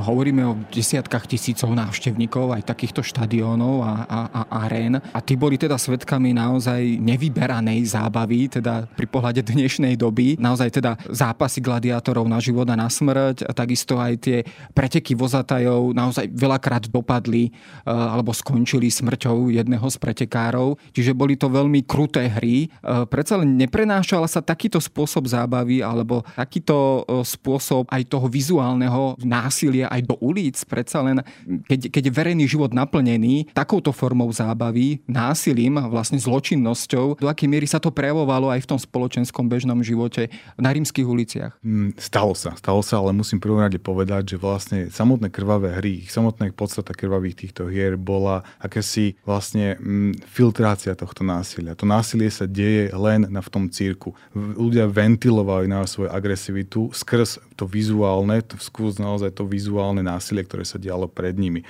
[0.07, 5.03] hovoríme o desiatkách tisícov návštevníkov aj takýchto štadiónov a, a, a arén.
[5.11, 10.38] A tí boli teda svetkami naozaj nevyberanej zábavy, teda pri pohľade dnešnej doby.
[10.38, 14.38] Naozaj teda zápasy gladiátorov na život a na smrť a takisto aj tie
[14.70, 20.79] preteky vozatajov naozaj veľakrát dopadli uh, alebo skončili smrťou jedného z pretekárov.
[20.94, 22.70] Čiže boli to veľmi kruté hry.
[22.87, 29.16] Uh, predsa len neprenášala sa takýto spôsob zábavy alebo takýto spôsob aj toho vizuálneho brutálneho
[29.24, 30.60] násilia aj do ulic.
[30.68, 31.24] Predsa len,
[31.64, 37.64] keď, keď je verejný život naplnený takouto formou zábavy, násilím, vlastne zločinnosťou, do akej miery
[37.64, 40.28] sa to prejavovalo aj v tom spoločenskom bežnom živote
[40.60, 41.56] na rímskych uliciach?
[41.64, 46.04] Mm, stalo sa, stalo sa, ale musím prvom rade povedať, že vlastne samotné krvavé hry,
[46.04, 51.78] ich samotná podstata krvavých týchto hier bola akési vlastne mm, filtrácia tohto násilia.
[51.78, 54.12] To násilie sa deje len na v tom cirku.
[54.36, 60.66] Ľudia ventilovali na svoju agresivitu skrz to vizuálne, to, skús naozaj to vizuálne násilie, ktoré
[60.66, 61.62] sa dialo pred nimi.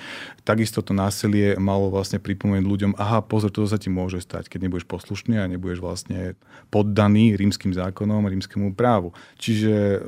[0.43, 4.67] Takisto to násilie malo vlastne pripomenúť ľuďom, aha, pozor, to sa ti môže stať, keď
[4.67, 6.35] nebudeš poslušný a nebudeš vlastne
[6.73, 9.13] poddaný rímským zákonom, rímskému právu.
[9.37, 9.99] Čiže e,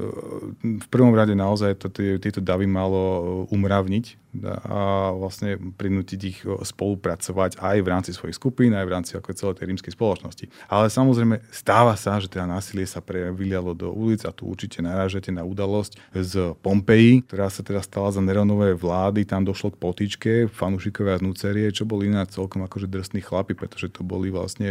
[0.80, 7.76] v prvom rade naozaj to, tieto davy malo umravniť a vlastne prinútiť ich spolupracovať aj
[7.80, 10.44] v rámci svojich skupín, aj v rámci ako celej tej rímskej spoločnosti.
[10.68, 15.32] Ale samozrejme stáva sa, že teda násilie sa prevylialo do ulic a tu určite narážete
[15.32, 19.24] na udalosť z Pompeji, ktorá sa teda stala za Neronovej vlády.
[19.24, 23.88] Tam došlo k potičke, fanúšikovia z Nucerie, čo boli iná celkom akože drsní chlapi, pretože
[23.88, 24.68] to boli vlastne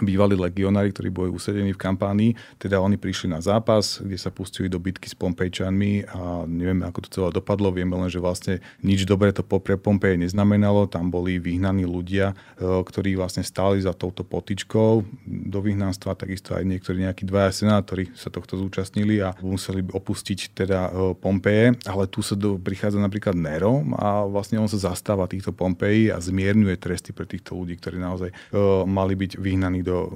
[0.00, 4.66] bývalí legionári, ktorí boli usedení v kampánii, teda oni prišli na zápas, kde sa pustili
[4.66, 9.06] do bitky s Pompejčanmi a nevieme, ako to celé dopadlo, vieme len, že vlastne nič
[9.06, 14.26] dobré to pre Pompeje neznamenalo, tam boli vyhnaní ľudia, e, ktorí vlastne stáli za touto
[14.26, 14.92] potičkou
[15.26, 20.80] do vyhnanstva, takisto aj niektorí nejakí dvaja senátori sa tohto zúčastnili a museli opustiť teda
[20.88, 25.52] e, Pompeje, ale tu sa do, prichádza napríklad Nero a vlastne on sa zastáva týchto
[25.52, 30.08] Pompejí a zmierňuje tresty pre týchto ľudí, ktorí naozaj uh, mali byť vyhnaní do,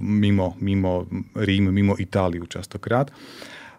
[0.00, 3.10] mimo, mimo Rím, mimo Itáliu častokrát.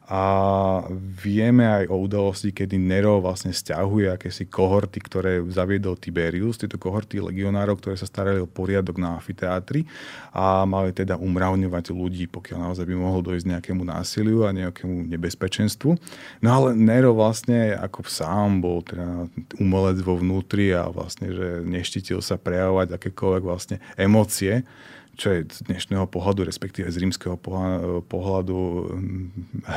[0.06, 0.86] A
[1.18, 7.18] vieme aj o udalosti, kedy Nero vlastne stiahuje akési kohorty, ktoré zaviedol Tiberius, tieto kohorty
[7.18, 9.89] legionárov, ktoré sa starali o poriadok na amfiteátri
[10.30, 15.98] a mali teda umravňovať ľudí, pokiaľ naozaj by mohlo dojsť nejakému násiliu a nejakému nebezpečenstvu.
[16.46, 19.26] No ale Nero vlastne ako sám bol teda
[19.58, 24.62] umelec vo vnútri a vlastne, že neštítil sa prejavovať akékoľvek vlastne emócie,
[25.15, 27.39] čo je z dnešného pohľadu, respektíve z rímskeho
[28.06, 29.28] pohľadu hm,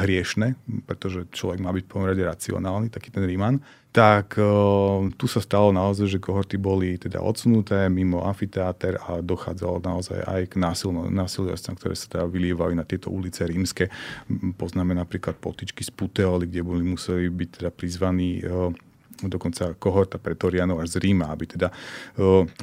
[0.03, 5.72] hriešne, pretože človek má byť rade racionálny, taký ten Ríman, tak uh, tu sa stalo
[5.72, 11.96] naozaj, že kohorty boli teda odsunuté mimo amfiteáter a dochádzalo naozaj aj k násilnostiam, ktoré
[11.96, 13.88] sa teda vylievali na tieto ulice rímske.
[14.61, 18.70] Poznáme napríklad potičky z Puteoli, kde boli museli byť teda prizvaní uh,
[19.26, 21.74] dokonca kohorta pretorianov až z Ríma, aby teda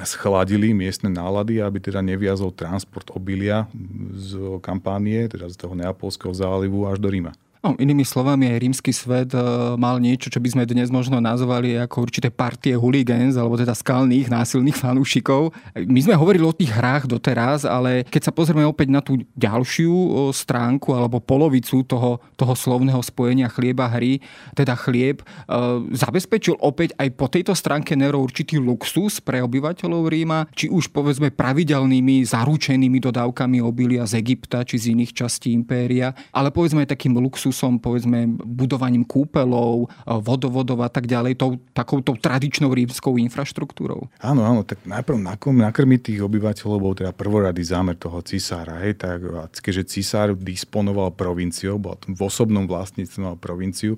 [0.07, 3.67] schladili miestne nálady, aby teda neviazol transport obilia
[4.15, 7.35] z kampánie, teda z toho Neapolského zálivu až do Ríma.
[7.65, 9.41] No, inými slovami, aj rímsky svet e,
[9.73, 14.29] mal niečo, čo by sme dnes možno nazvali ako určité partie hooligans, alebo teda skalných,
[14.29, 15.49] násilných fanúšikov.
[15.73, 20.29] My sme hovorili o tých hrách doteraz, ale keď sa pozrieme opäť na tú ďalšiu
[20.29, 24.21] stránku alebo polovicu toho, toho slovného spojenia chlieba hry,
[24.53, 25.49] teda chlieb, e,
[25.89, 31.33] zabezpečil opäť aj po tejto stránke Nero určitý luxus pre obyvateľov Ríma, či už povedzme
[31.33, 37.17] pravidelnými, zaručenými dodávkami obilia z Egypta či z iných častí impéria, ale povedzme aj takým
[37.17, 44.11] luxus luxusom, povedzme budovaním kúpelov, vodovodov a tak ďalej, tou takouto tradičnou rímskou infraštruktúrou?
[44.19, 48.83] Áno, áno, tak najprv nakrmiť tých obyvateľov bol teda prvoradý zámer toho cisára.
[48.83, 49.23] Hej, tak,
[49.63, 53.95] keďže cisár disponoval provinciou, bol v osobnom vlastníctve mal provinciu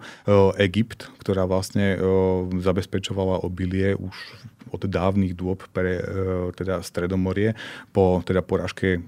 [0.61, 1.97] Egypt, ktorá vlastne
[2.61, 4.13] zabezpečovala obilie už
[4.67, 6.03] od dávnych dôb pre
[6.53, 7.55] teda Stredomorie
[7.95, 8.99] po teda poražke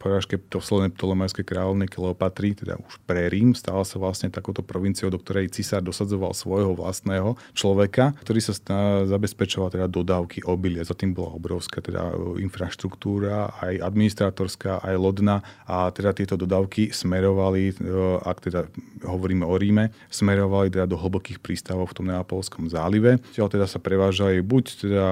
[0.00, 5.20] porážke poslednej ptolemajskej kráľovnej Kleopatry, teda už pre Rím, stala sa vlastne takouto provinciou, do
[5.20, 8.56] ktorej cisár dosadzoval svojho vlastného človeka, ktorý sa
[9.04, 10.82] zabezpečoval teda dodávky obilia.
[10.82, 16.90] Za tým bola obrovská teda e, infraštruktúra, aj administrátorská, aj lodná a teda tieto dodávky
[16.90, 17.74] smerovali, e,
[18.24, 18.60] ak teda
[19.04, 23.20] hovoríme o Ríme, smerovali teda do hlbokých prístavov v tom Neapolskom zálive.
[23.36, 25.06] Čiže teda sa prevážali buď teda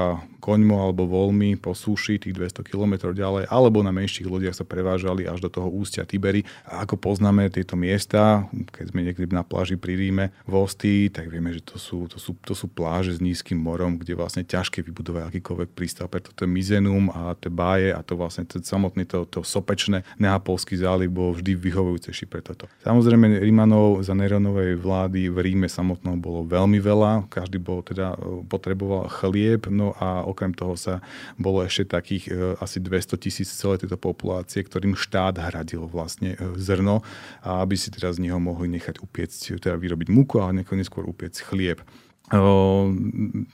[0.44, 5.26] koňmo alebo voľmi po súši tých 200 km ďalej, alebo na menších lodiach sa prevážali
[5.26, 6.46] až do toho ústia Tibery.
[6.64, 11.28] A ako poznáme tieto miesta, keď sme niekde na pláži pri Ríme v Ostii, tak
[11.28, 14.80] vieme, že to sú, to sú, to sú pláže s nízkym morom, kde vlastne ťažké
[14.86, 16.06] vybudovať akýkoľvek prístav.
[16.06, 20.78] Preto to Mizenum a tie báje a to vlastne to samotný to, to sopečné Neapolský
[20.78, 22.70] záliv bol vždy vyhovujúcejší pre toto.
[22.86, 27.26] Samozrejme Rímanov za Neronovej vlády v Ríme samotnom bolo veľmi veľa.
[27.32, 28.14] Každý bol teda
[28.46, 31.00] potreboval chlieb, no a okrem toho sa
[31.40, 36.54] bolo ešte takých e, asi 200 tisíc celej tejto populácie, ktorým štát hradil vlastne e,
[36.60, 37.00] zrno,
[37.40, 41.80] aby si teda z neho mohli nechať upiecť, teda vyrobiť múku a neskôr upiecť chlieb.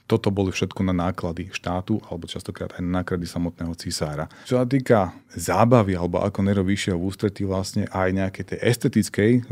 [0.07, 4.31] Toto boli všetko na náklady štátu alebo častokrát aj na náklady samotného cisára.
[4.47, 9.43] Čo sa týka zábavy alebo ako Nero vyšiel v ústretí vlastne aj nejaké tej estetickej,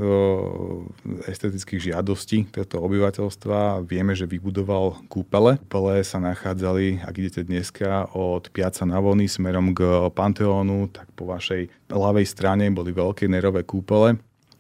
[1.27, 3.84] estetických žiadostí tohto obyvateľstva.
[3.84, 5.60] Vieme, že vybudoval kúpele.
[5.67, 11.91] Kúpele sa nachádzali, ak idete dneska od Piaca Navony smerom k Panteónu, tak po vašej
[11.91, 14.15] ľavej strane boli veľké nerové kúpele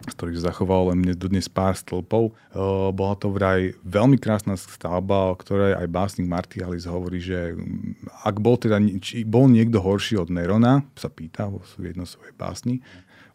[0.07, 2.31] z ktorých zachoval len dodnes pár stĺpov.
[2.95, 8.39] Bola to vraj veľmi krásna stavba, o ktorej aj básnik Martialis hovorí, že mm, ak
[8.39, 12.79] bol, teda, či bol niekto horší od Nerona, sa pýta vo jednej svojej básni,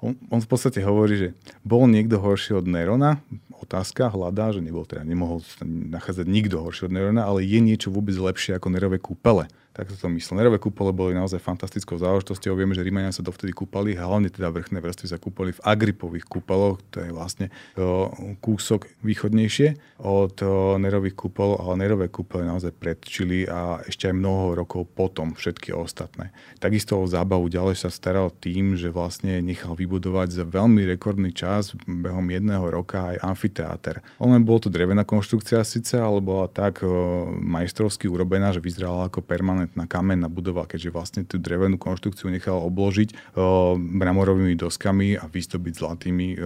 [0.00, 1.28] on, on v podstate hovorí, že
[1.64, 3.20] bol niekto horší od Nerona,
[3.56, 8.16] otázka, hľadá, že nebol teda, nemohol nachádzať nikto horší od Nerona, ale je niečo vôbec
[8.16, 10.38] lepšie ako Nerové kúpele tak to myslel.
[10.38, 12.54] Nerové kúpole boli naozaj fantastickou záležitosťou.
[12.54, 16.78] Vieme, že Rímania sa dovtedy kúpali, hlavne teda vrchné vrstvy sa kúpali v Agripových kúpeloch,
[16.94, 18.06] to je vlastne o,
[18.38, 24.54] kúsok východnejšie od o, Nerových kúpolov, ale Nerové kúpele naozaj predčili a ešte aj mnoho
[24.54, 26.30] rokov potom všetky ostatné.
[26.62, 31.74] Takisto o zábavu ďalej sa staral tým, že vlastne nechal vybudovať za veľmi rekordný čas
[31.82, 34.06] behom jedného roka aj amfiteáter.
[34.22, 39.18] Ono bol to drevená konštrukcia síce, ale bola tak o, majstrovsky urobená, že vyzerala ako
[39.18, 43.34] permanent permanentná kamenná budova, keďže vlastne tú drevenú konštrukciu nechal obložiť
[43.76, 46.36] mramorovými doskami a vystobiť zlatými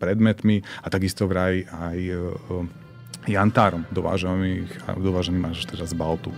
[0.00, 1.98] predmetmi a takisto vraj aj
[3.28, 6.32] jantárom dovážaným, až teraz z Baltu.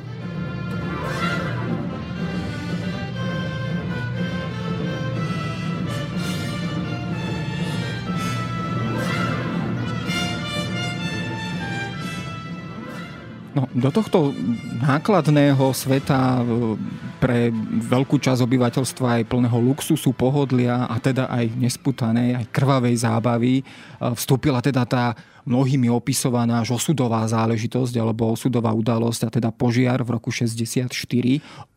[13.58, 14.30] No, do tohto
[14.78, 16.78] nákladného sveta e,
[17.18, 17.50] pre
[17.90, 23.62] veľkú časť obyvateľstva aj plného luxusu, pohodlia a teda aj nesputanej, aj krvavej zábavy e,
[24.14, 25.10] vstúpila teda tá
[25.48, 30.92] mnohými opisovaná až osudová záležitosť alebo osudová udalosť, a teda požiar v roku 64.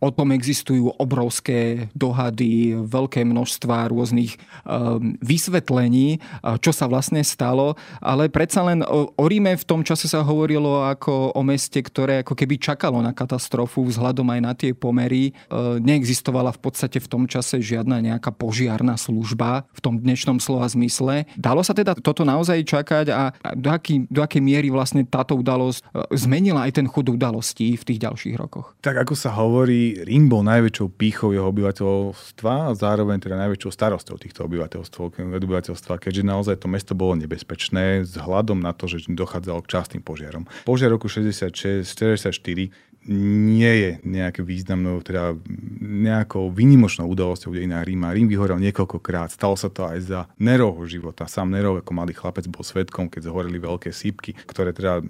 [0.03, 4.35] O tom existujú obrovské dohady, veľké množstva rôznych
[4.67, 6.19] um, vysvetlení,
[6.59, 10.83] čo sa vlastne stalo, ale predsa len o, o Ríme v tom čase sa hovorilo
[10.83, 15.31] ako o meste, ktoré ako keby čakalo na katastrofu vzhľadom aj na tie pomery.
[15.31, 20.67] E, neexistovala v podstate v tom čase žiadna nejaká požiarná služba v tom dnešnom slova
[20.67, 21.29] zmysle.
[21.37, 23.31] Dalo sa teda toto naozaj čakať a
[23.61, 27.83] do, aký, do akej miery vlastne táto udalosť e, zmenila aj ten chod udalostí v
[27.85, 28.73] tých ďalších rokoch?
[28.81, 34.17] Tak ako sa hovorí, Rím bol najväčšou pýchou jeho obyvateľstva a zároveň teda najväčšou starostou
[34.17, 40.01] týchto obyvateľstva, keďže naozaj to mesto bolo nebezpečné vzhľadom na to, že dochádzalo k častým
[40.01, 40.49] požiarom.
[40.65, 45.33] Požiar roku 66, 44 nie je nejaké významnou, teda
[45.81, 48.13] nejakou výnimočnou udalosťou v dejinách Ríma.
[48.13, 51.25] Rím vyhorel niekoľkokrát, stalo sa to aj za Nerovho života.
[51.25, 55.01] Sám Nerov ako malý chlapec bol svetkom, keď zahoreli veľké sípky, ktoré teda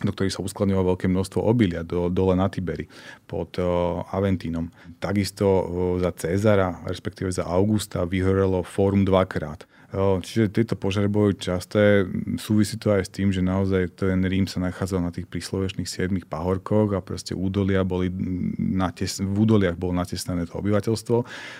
[0.00, 2.88] do ktorých sa uskladňovalo veľké množstvo obilia do, dole na Tiberi
[3.28, 4.72] pod uh, Aventínom.
[4.96, 5.64] Takisto uh,
[6.00, 9.68] za Cezara, respektíve za Augusta, vyhorelo fórum dvakrát.
[9.90, 12.06] Čiže tieto požiare boli časté.
[12.38, 16.30] Súvisí to aj s tým, že naozaj ten Rím sa nachádzal na tých príslovečných siedmých
[16.30, 18.06] pahorkoch a proste údolia boli
[18.54, 21.16] nates- v údoliach bolo natesnané to obyvateľstvo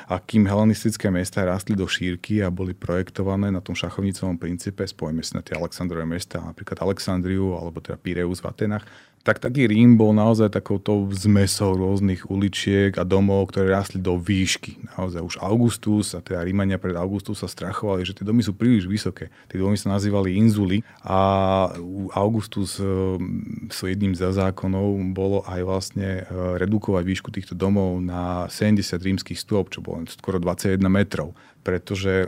[0.06, 5.26] a kým helenistické mesta rastli do šírky a boli projektované na tom šachovnicovom princípe, spojíme
[5.26, 8.86] si na tie Alexandrové mesta, napríklad Alexandriu alebo teda Pireus v Atenách,
[9.20, 14.80] tak taký Rím bol naozaj takouto zmesou rôznych uličiek a domov, ktoré rastli do výšky.
[14.96, 18.88] Naozaj už Augustus a teda Rímania pred Augustus sa strachovali, že tie domy sú príliš
[18.88, 19.28] vysoké.
[19.52, 21.18] Tie domy sa nazývali inzuly a
[22.16, 22.80] Augustus
[23.68, 29.36] s jedným za zákonov bolo aj vlastne e, redukovať výšku týchto domov na 70 rímskych
[29.36, 31.36] stôp, čo bolo skoro 21 metrov.
[31.60, 32.24] Pretože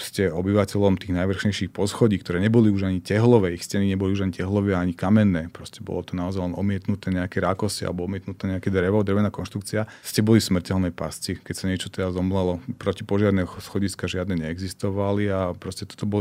[0.00, 4.34] ste obyvateľom tých najvrchnejších poschodí, ktoré neboli už ani tehlové, ich steny neboli už ani
[4.34, 5.52] tehlové, ani kamenné.
[5.52, 9.84] Proste bolo to naozaj len omietnuté nejaké rákosy alebo omietnuté nejaké drevo, drevená konštrukcia.
[10.00, 12.64] Ste boli smrteľnej pasci, keď sa niečo teda zomlelo.
[12.80, 16.20] Protipožiarné schodiska žiadne neexistovali a proste toto bol,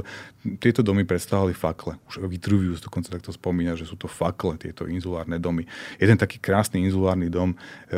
[0.59, 1.95] tieto domy predstavovali fakle.
[2.11, 5.63] Už Vitruvius dokonca takto spomína, že sú to fakle, tieto inzulárne domy.
[5.95, 7.97] Jeden taký krásny inzulárny dom e,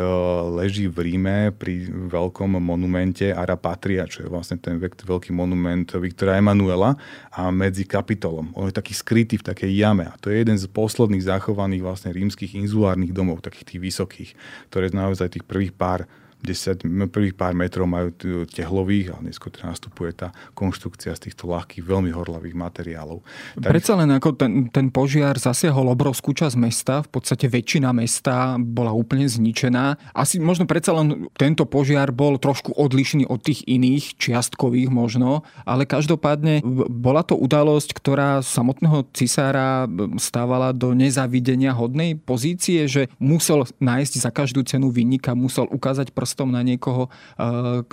[0.62, 5.90] leží v Ríme pri veľkom monumente Ara Patria, čo je vlastne ten veľký monument monument
[5.98, 6.96] Viktora Emanuela
[7.34, 8.54] a medzi kapitolom.
[8.54, 12.14] On je taký skrytý v takej jame a to je jeden z posledných zachovaných vlastne
[12.14, 14.30] rímskych inzulárnych domov, takých tých vysokých,
[14.70, 16.06] ktoré naozaj tých prvých pár
[16.44, 18.12] 10, prvých pár metrov majú
[18.52, 23.24] tehlových, ale neskôr teda nastupuje tá konštrukcia z týchto ľahkých, veľmi horlavých materiálov.
[23.56, 23.72] Tak...
[23.72, 28.92] Predsa len ako ten, ten požiar zasiahol obrovskú časť mesta, v podstate väčšina mesta bola
[28.92, 30.12] úplne zničená.
[30.12, 35.88] Asi možno predsa len tento požiar bol trošku odlišný od tých iných, čiastkových možno, ale
[35.88, 36.60] každopádne
[36.92, 39.88] bola to udalosť, ktorá samotného cisára
[40.20, 46.33] stávala do nezavidenia hodnej pozície, že musel nájsť za každú cenu vynika, musel ukázať prst
[46.34, 47.86] prstom na niekoho, eh,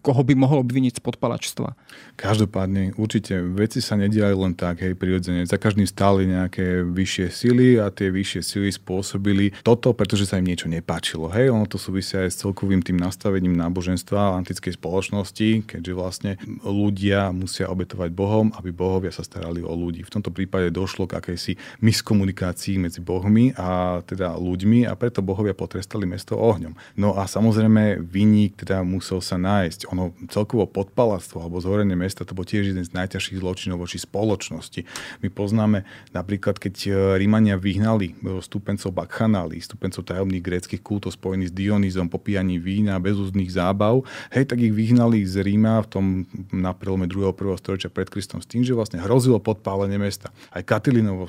[0.00, 1.76] koho by mohol obviniť z podpalačstva.
[2.16, 5.44] Každopádne, určite veci sa nediali len tak, hej, prirodzene.
[5.44, 10.48] Za každým stáli nejaké vyššie sily a tie vyššie sily spôsobili toto, pretože sa im
[10.48, 11.28] niečo nepáčilo.
[11.28, 16.32] Hej, ono to súvisia aj s celkovým tým nastavením náboženstva v antickej spoločnosti, keďže vlastne
[16.64, 20.00] ľudia musia obetovať Bohom, aby bohovia sa starali o ľudí.
[20.06, 25.52] V tomto prípade došlo k akejsi miskomunikácii medzi bohmi a teda ľuďmi a preto bohovia
[25.52, 26.78] potrestali mesto ohňom.
[26.94, 29.90] No a samozrejme Samozrejme, vyník teda musel sa nájsť.
[29.90, 34.86] Ono celkovo podpalactvo alebo zhorenie mesta to bol tiež jeden z najťažších zločinov voči spoločnosti.
[35.26, 35.82] My poznáme
[36.14, 42.06] napríklad, keď e, Rímania vyhnali e, stupencov bakchanály, stupencov tajomných gréckých kultov spojených s Dionýzom,
[42.06, 46.04] popíjaním vína, bezúznych zábav, hej, tak ich vyhnali z Ríma v tom
[46.54, 47.34] na prelome 2.
[47.34, 47.34] 1.
[47.58, 50.30] storočia pred Kristom s tým, že vlastne hrozilo podpálenie mesta.
[50.54, 51.26] Aj Katilinovo,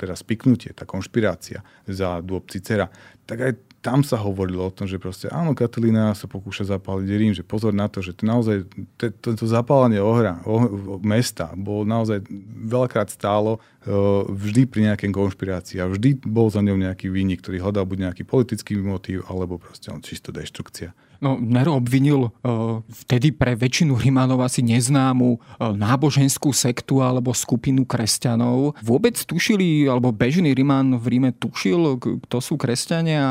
[0.00, 2.88] teda spiknutie, tá konšpirácia za dôb Cicera,
[3.28, 7.32] tak aj tam sa hovorilo o tom, že proste áno, Katalína sa pokúša zapáliť Rím,
[7.32, 8.68] že pozor na to, že to naozaj,
[9.00, 12.20] toto zapálenie ohra, oh, mesta bolo naozaj
[12.68, 17.64] veľakrát stálo uh, vždy pri nejakej konšpirácii a vždy bol za ňou nejaký výnik, ktorý
[17.64, 20.92] hľadal buď nejaký politický motív, alebo proste on čisto deštrukcia.
[21.18, 27.82] No, Nero obvinil uh, vtedy pre väčšinu Rimanov asi neznámu uh, náboženskú sektu alebo skupinu
[27.82, 28.78] kresťanov.
[28.86, 33.26] Vôbec tušili, alebo bežný Riman v Ríme tušil, kto sú kresťania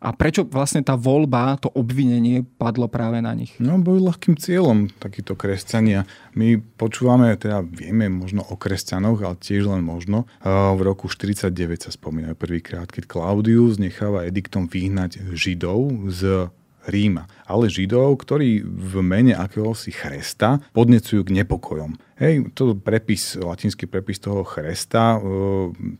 [0.00, 3.52] a, prečo vlastne tá voľba, to obvinenie padlo práve na nich?
[3.60, 6.08] No, boli ľahkým cieľom takíto kresťania.
[6.32, 10.24] My počúvame, teda vieme možno o kresťanoch, ale tiež len možno.
[10.40, 11.52] Uh, v roku 49
[11.84, 16.48] sa spomínajú prvýkrát, keď Klaudius necháva ediktom vyhnať Židov z
[16.88, 22.00] Ríma, ale Židov, ktorí v mene akéhosi Chresta podnecujú k nepokojom.
[22.18, 25.22] Hej, to prepis, latinský prepis toho Chresta,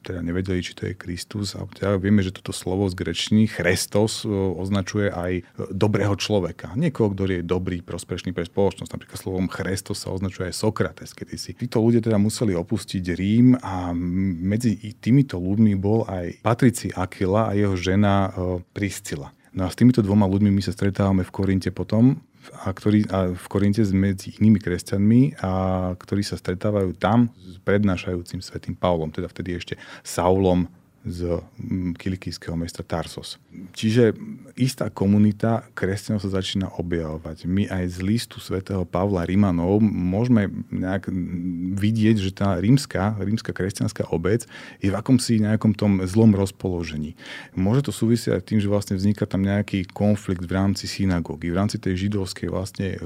[0.02, 4.26] teda nevedeli, či to je Kristus, a teda vieme, že toto slovo z grečiny Chrestos
[4.26, 6.74] označuje aj dobrého človeka.
[6.74, 8.90] Niekoho, kto je dobrý, prospešný pre spoločnosť.
[8.90, 11.54] Napríklad slovom Chrestos sa označuje aj Sokrates kedysi.
[11.54, 17.54] Títo ľudia teda museli opustiť Rím a medzi týmito ľuďmi bol aj Patrici Aquila a
[17.54, 18.34] jeho žena
[18.74, 19.30] Priscila.
[19.52, 22.20] No a s týmito dvoma ľuďmi my sa stretávame v Korinte potom,
[22.64, 25.50] a, ktorý, a v Korinte medzi inými kresťanmi, a
[25.96, 29.74] ktorí sa stretávajú tam s prednášajúcim svetým Pavlom, teda vtedy ešte
[30.04, 30.68] Saulom
[31.08, 33.40] z mm, kilikijského mesta Tarsos.
[33.74, 34.14] Čiže
[34.54, 37.48] istá komunita kresťanov sa začína objavovať.
[37.48, 41.08] My aj z listu svätého Pavla Rimanov môžeme nejak
[41.78, 44.44] vidieť, že tá rímska, rímska kresťanská obec
[44.82, 47.14] je v akomsi nejakom tom zlom rozpoložení.
[47.54, 51.76] Môže to súvisieť tým, že vlastne vzniká tam nejaký konflikt v rámci synagógy, v rámci
[51.78, 52.98] tej židovskej vlastne e,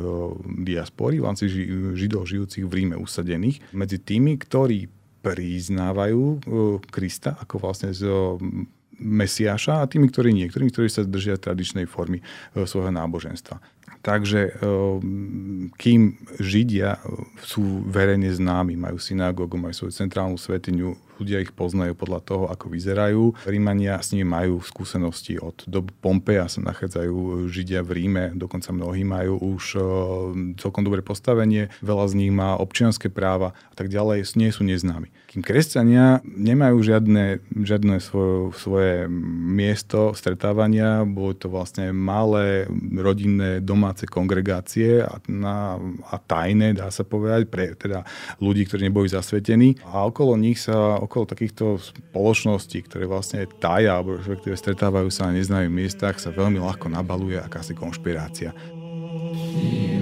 [0.65, 1.49] diaspory, v rámci
[1.97, 6.37] židov žijúcich v Ríme usadených, medzi tými, ktorí priznávajú e,
[6.91, 8.11] Krista ako vlastne z
[9.03, 12.25] Mesiáša a tými, ktorí nie, ktorými, ktorí sa držia tradičnej formy e,
[12.67, 13.59] svojho náboženstva.
[14.03, 14.51] Takže e,
[15.79, 16.01] kým
[16.43, 16.99] Židia
[17.43, 22.67] sú verejne známi, majú synagógu, majú svoju centrálnu svetiňu, ľudia ich poznajú podľa toho, ako
[22.67, 23.47] vyzerajú.
[23.47, 29.07] Rímania s nimi majú skúsenosti od doby Pompeja sa nachádzajú Židia v Ríme, dokonca mnohí
[29.07, 29.79] majú už
[30.59, 35.22] celkom dobré postavenie, veľa z nich má občianské práva a tak ďalej, nie sú neznámi.
[35.33, 39.09] Kým kresťania nemajú žiadne, žiadne svoje, svoje
[39.49, 45.81] miesto stretávania, boli to vlastne malé rodinné domáce kongregácie a, na,
[46.13, 48.05] a tajné, dá sa povedať, pre teda
[48.45, 49.81] ľudí, ktorí neboli zasvetení.
[49.89, 55.41] A okolo nich sa, okolo takýchto spoločností, ktoré vlastne taja, alebo respektíve stretávajú sa na
[55.41, 58.53] neznámych miestach, sa veľmi ľahko nabaluje akási konšpirácia.
[59.33, 60.02] Inými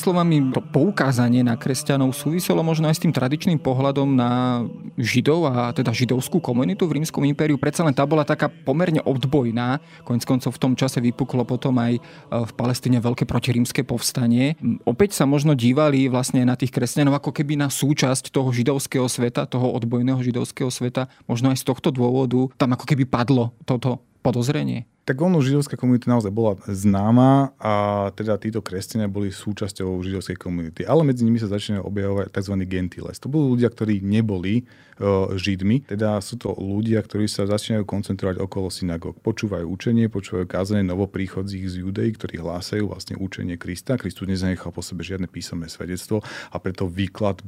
[0.00, 4.64] slovami, to poukázanie na kresťanov súviselo možno aj s tým tradičným pohľadom na
[4.96, 7.60] židov a teda židovskú komunitu v rímskom impériu.
[7.60, 9.78] Predsa len tá bola taká pomerne odbojná.
[10.08, 12.00] Konec koncov v tom čase vypuklo potom aj e,
[12.32, 14.56] v Palestíne veľké protirímske povstanie.
[14.88, 19.46] Opäť sa možno dívali vlastne na tých kresťanov ako keby na súčasť toho židovského sveta,
[19.46, 21.06] toho odbojného židovského sveta.
[21.30, 24.89] Možno aj z tohto dôvodu tam ako keby padlo toto podozrenie.
[25.08, 27.72] Tak ono, židovská komunita naozaj bola známa a
[28.14, 30.86] teda títo kresťania boli súčasťou židovskej komunity.
[30.86, 32.54] Ale medzi nimi sa začínajú objavovať tzv.
[32.68, 33.18] gentiles.
[33.18, 34.68] To boli ľudia, ktorí neboli
[35.00, 39.18] uh, židmi, teda sú to ľudia, ktorí sa začínajú koncentrovať okolo synagóg.
[39.24, 43.98] Počúvajú učenie, počúvajú kázanie novopríchodzích z Judei, ktorí hlásajú vlastne učenie Krista.
[43.98, 46.22] Kristus nezanechal po sebe žiadne písomné svedectvo
[46.52, 47.40] a preto výklad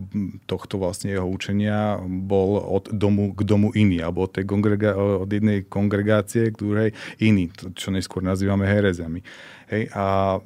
[0.49, 5.31] tohto vlastne jeho učenia bol od domu k domu iný, alebo od, tej kongrega- od
[5.31, 6.91] jednej kongregácie k druhej
[7.23, 9.25] iný to, čo neskôr nazývame herezami.
[9.73, 10.39] Hej, a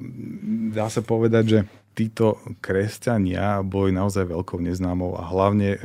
[0.73, 1.59] dá sa povedať, že
[1.97, 5.81] títo kresťania boli naozaj veľkou neznámou a hlavne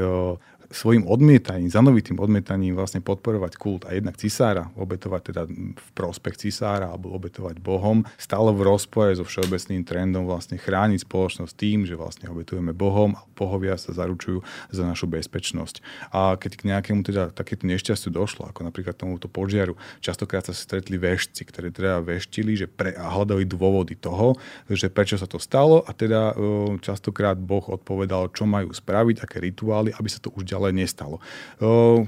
[0.73, 5.43] svojim odmietaním, zanovitým odmietaním vlastne podporovať kult a jednak cisára, obetovať teda
[5.77, 11.53] v prospech cisára alebo obetovať Bohom, stále v rozpore so všeobecným trendom vlastne chrániť spoločnosť
[11.53, 14.41] tým, že vlastne obetujeme Bohom a bohovia sa zaručujú
[14.73, 15.85] za našu bezpečnosť.
[16.11, 20.97] A keď k nejakému teda takéto nešťastiu došlo, ako napríklad tomuto požiaru, častokrát sa stretli
[20.97, 24.35] veštci, ktorí teda veštili že pre, a hľadali dôvody toho,
[24.73, 26.33] že prečo sa to stalo a teda
[26.81, 31.19] častokrát Boh odpovedal, čo majú spraviť, aké rituály, aby sa to už ďalej ale nestalo.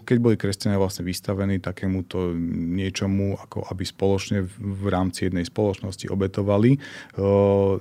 [0.07, 6.79] Keď boli kresťania vlastne vystavení takémuto niečomu, ako aby spoločne v rámci jednej spoločnosti obetovali,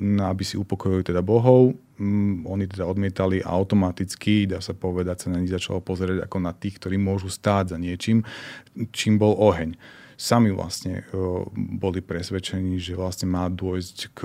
[0.03, 5.27] aby si upokojili teda bohov, mm, oni teda odmietali a automaticky, dá sa povedať, sa
[5.29, 8.25] na nich začalo pozerať ako na tých, ktorí môžu stáť za niečím,
[8.89, 11.03] čím bol oheň sami vlastne
[11.55, 14.19] boli presvedčení, že vlastne má dôjsť k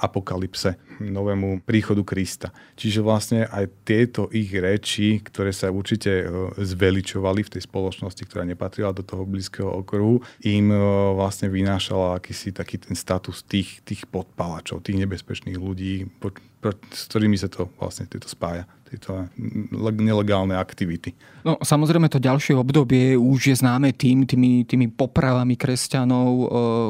[0.00, 2.48] apokalypse, novému príchodu Krista.
[2.78, 6.26] Čiže vlastne aj tieto ich reči, ktoré sa určite
[6.58, 10.70] zveličovali v tej spoločnosti, ktorá nepatrila do toho blízkeho okruhu, im
[11.18, 16.06] vlastne vynášala akýsi taký ten status tých, tých podpalačov, tých nebezpečných ľudí,
[16.94, 19.26] s ktorými sa to vlastne tieto spája tieto
[19.98, 21.16] nelegálne aktivity.
[21.44, 26.28] No samozrejme to ďalšie obdobie už je známe tým, tými, tými popravami kresťanov.
[26.32, 26.46] E,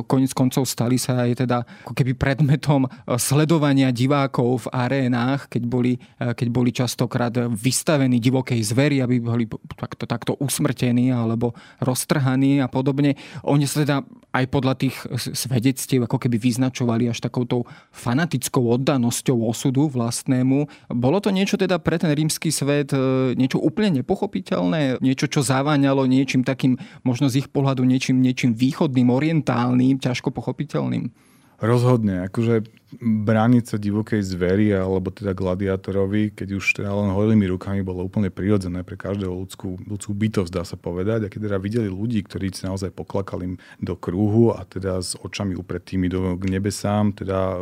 [0.07, 2.89] Konec koncov stali sa aj teda ako keby predmetom e,
[3.19, 9.51] sledovania divákov v arénách, keď boli, e, keď boli častokrát vystavení divokej zveri, aby boli
[9.75, 11.51] takto, takto usmrtení alebo
[11.83, 13.19] roztrhaní a podobne.
[13.43, 14.99] Oni sa teda aj podľa tých
[15.35, 20.91] svedectiev ako keby vyznačovali až takouto fanatickou oddanosťou osudu vlastnému.
[20.91, 26.09] Bolo to niečo teda pre ten rímsky svet e, niečo úplne nepochopiteľné, niečo, čo zaváňalo
[26.09, 31.13] niečím takým, možno z ich pohľadu niečím, niečím východným, orientálnym, ťažko pochopiteľným?
[31.61, 32.67] Rozhodne, akože
[33.01, 38.29] brániť sa divokej zveri alebo teda gladiátorovi, keď už teda len holými rukami bolo úplne
[38.29, 41.27] prirodzené pre každého ľudskú, ľudskú bytosť, dá sa povedať.
[41.27, 45.55] A keď teda videli ľudí, ktorí si naozaj poklakali do krúhu a teda s očami
[45.55, 47.57] upretými do, k nebesám, teda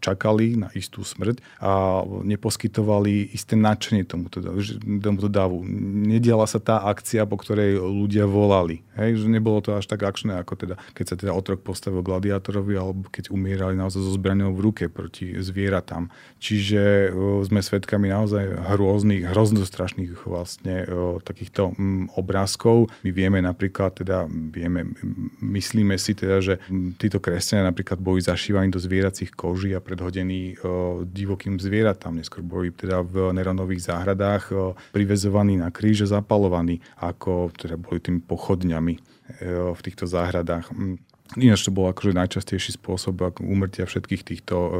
[0.00, 4.42] čakali na istú smrť a neposkytovali isté nadšenie tomuto,
[5.00, 5.64] tomuto davu.
[6.06, 8.86] Nediala sa tá akcia, po ktorej ľudia volali.
[8.94, 12.74] Hej, že nebolo to až tak akčné, ako teda, keď sa teda otrok postavil gladiátorovi
[12.78, 16.08] alebo keď umierali naozaj zo zbraňou zbraňou v ruke proti zvieratám.
[16.38, 17.10] Čiže
[17.42, 18.44] sme svedkami naozaj
[18.76, 20.86] hrôznych, hroznostrašných vlastne
[21.26, 21.74] takýchto
[22.14, 22.86] obrázkov.
[23.02, 24.86] My vieme napríklad, teda vieme,
[25.42, 26.54] myslíme si teda, že
[26.98, 30.54] títo kresťania napríklad boli zašívaní do zvieracích koží a predhodení
[31.10, 32.14] divokým zvieratám.
[32.14, 34.54] Neskôr boli teda v Neronových záhradách
[34.94, 38.94] privezovaní na kríž a zapalovaní, ako teda boli tými pochodňami
[39.74, 40.70] v týchto záhradách.
[41.34, 44.70] Ináč to bol akože najčastejší spôsob ako umrtia všetkých týchto um,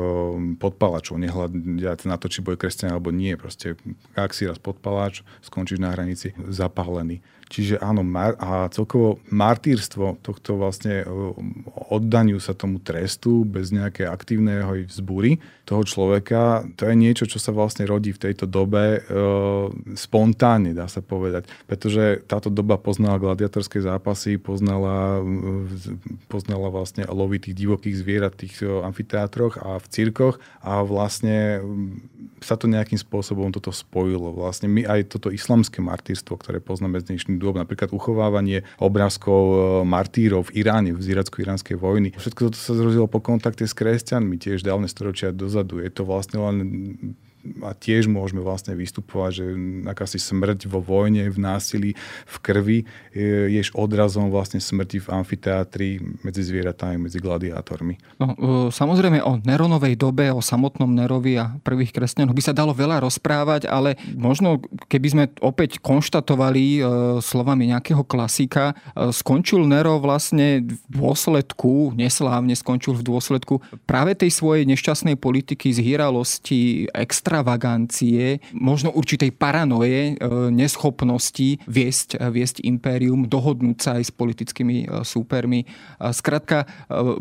[0.55, 3.35] podpalačov, nehľadiac na to, či boli kresťania alebo nie.
[3.35, 3.75] Proste,
[4.15, 7.19] ak si raz podpalač, skončíš na hranici zapálený.
[7.51, 11.07] Čiže áno, mar- a celkovo martýrstvo tohto vlastne
[11.91, 17.51] oddaniu sa tomu trestu bez nejakej aktívnej vzbúry toho človeka, to je niečo, čo sa
[17.51, 19.11] vlastne rodí v tejto dobe e,
[19.99, 21.51] spontánne, dá sa povedať.
[21.67, 25.19] Pretože táto doba poznala gladiatorské zápasy, poznala,
[26.31, 31.59] poznala vlastne lovy tých divokých zvierat v tých amfiteátroch a v cirkoch a vlastne
[32.41, 34.31] sa to nejakým spôsobom toto spojilo.
[34.31, 39.59] Vlastne my aj toto islamské martýrstvo, ktoré poznáme z dnešných dôb, napríklad uchovávanie obrázkov e,
[39.83, 42.14] martírov v Iráne, v iracko-iránskej vojny.
[42.14, 45.81] Všetko toto sa zrozilo po kontakte s kresťanmi tiež dávne storočia dozadu.
[45.81, 46.57] Je to vlastne len
[47.63, 49.45] a tiež môžeme vlastne vystupovať, že
[49.87, 51.91] akási smrť vo vojne, v násilí,
[52.27, 52.79] v krvi
[53.15, 55.89] je odrazom vlastne smrti v amfiteátri
[56.23, 57.97] medzi zvieratami, medzi gladiátormi.
[58.21, 58.33] No,
[58.71, 63.69] samozrejme o Neronovej dobe, o samotnom Nerovi a prvých kresťanoch by sa dalo veľa rozprávať,
[63.69, 66.81] ale možno keby sme opäť konštatovali e,
[67.21, 74.33] slovami nejakého klasika, e, skončil Nero vlastne v dôsledku, neslávne skončil v dôsledku práve tej
[74.33, 80.16] svojej nešťastnej politiky, zhýralosti, extra extravagancie, možno určitej paranoje,
[80.49, 85.68] neschopnosti viesť, viesť impérium, dohodnúť sa aj s politickými súpermi.
[86.01, 86.64] Skrátka,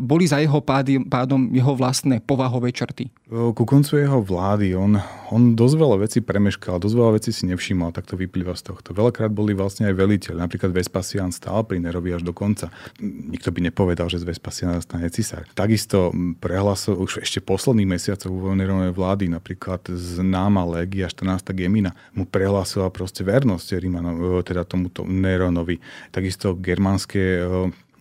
[0.00, 3.12] boli za jeho pádom jeho vlastné povahové črty.
[3.28, 4.96] Ku koncu jeho vlády on,
[5.28, 8.96] on dosť veľa vecí premeškal, dosť veľa vecí si nevšimol, tak to vyplýva z tohto.
[8.96, 12.72] Veľakrát boli vlastne aj veliteľ, napríklad Vespasian stál pri Nerovi až do konca.
[13.04, 15.44] Nikto by nepovedal, že z Vespasiana stane cisár.
[15.52, 16.08] Takisto
[16.40, 18.56] prehlasil už ešte posledných mesiacov vo
[18.94, 21.56] vlády, napríklad známa Legia 14.
[21.56, 25.80] Gemina mu prehlásila proste vernosť Rímanov, teda tomuto Neronovi.
[26.12, 27.42] Takisto germánske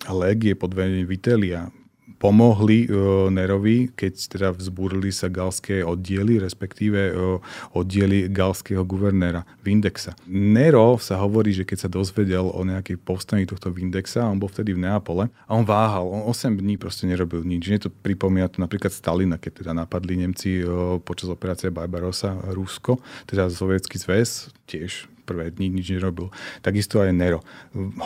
[0.05, 1.71] légie pod vedením Vitelia
[2.17, 7.39] pomohli uh, Nerovi, keď teda vzbúrili sa galské oddiely, respektíve uh,
[7.75, 10.15] oddiely galského guvernéra Vindexa.
[10.27, 14.75] Nero sa hovorí, že keď sa dozvedel o nejakej povstaní tohto Vindexa, on bol vtedy
[14.75, 17.67] v Neapole a on váhal, on 8 dní proste nerobil nič.
[17.67, 22.99] Nie to pripomína to napríklad Stalina, keď teda napadli Nemci uh, počas operácie Barbarossa Rusko,
[23.25, 26.29] teda Sovietský zväz, tiež prvé dni nič nerobil.
[26.61, 27.41] Takisto aj Nero.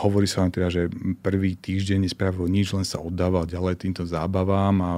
[0.00, 0.88] Hovorí sa len teda, že
[1.20, 4.90] prvý týždeň nespravil nič, len sa oddával ďalej týmto zábavám a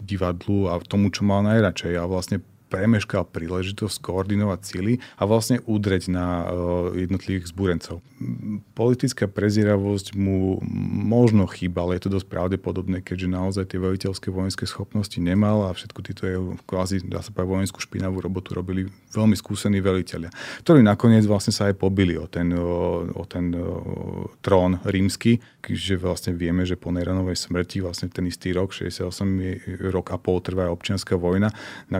[0.00, 2.00] divadlu a tomu, čo mal najradšej.
[2.00, 2.40] A vlastne
[2.70, 6.46] premeškal príležitosť koordinovať síly a vlastne udreť na eh,
[7.04, 7.98] jednotlivých zbúrencov.
[8.78, 10.62] Politická prezieravosť mu
[11.10, 15.74] možno chýba, ale je to dosť pravdepodobné, keďže naozaj tie veliteľské vojenské schopnosti nemal a
[15.74, 20.30] všetko tieto jeho kvázi, dá sa povedať, vojenskú špinavú robotu robili veľmi skúsení veliteľia,
[20.62, 23.50] ktorí nakoniec vlastne sa aj pobili o ten, o ten
[24.44, 30.12] trón rímsky, keďže vlastne vieme, že po Neranovej smrti vlastne ten istý rok, 68 rok
[30.14, 31.50] a pol trvá občianská vojna,
[31.88, 31.98] na,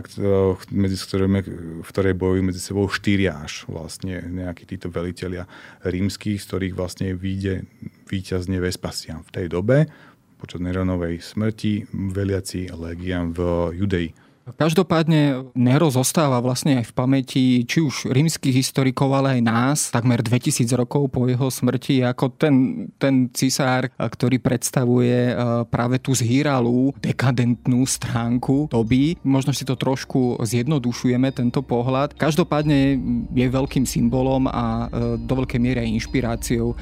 [0.69, 1.39] medzi ktorými,
[1.81, 5.49] v ktorej bojujú medzi sebou štyria až vlastne nejakí títo veliteľia
[5.81, 7.65] rímskych, z ktorých vlastne vyjde
[8.11, 9.25] víťazne Vespasian.
[9.25, 9.89] V tej dobe,
[10.37, 14.13] počas Neronovej smrti, veliaci legiam v Judei.
[14.55, 20.23] Každopádne Nero zostáva vlastne aj v pamäti či už rímskych historikov, ale aj nás, takmer
[20.23, 22.55] 2000 rokov po jeho smrti, ako ten,
[22.95, 25.33] ten cisár, ktorý predstavuje e,
[25.67, 29.19] práve tú zhýralú, dekadentnú stránku doby.
[29.25, 32.15] Možno si to trošku zjednodušujeme, tento pohľad.
[32.15, 32.97] Každopádne
[33.31, 36.75] je veľkým symbolom a e, do veľkej miery aj inšpiráciou e,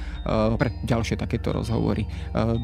[0.58, 2.06] pre ďalšie takéto rozhovory.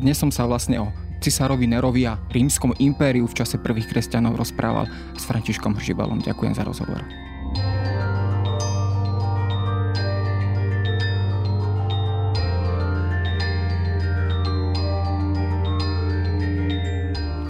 [0.02, 0.88] Dnes som sa vlastne o
[1.22, 6.24] cisárovi Nerovi a rímskom impériu v čase prvých kresťanov rozprával s Františkom Hržibalom.
[6.24, 7.02] Ďakujem za rozhovor.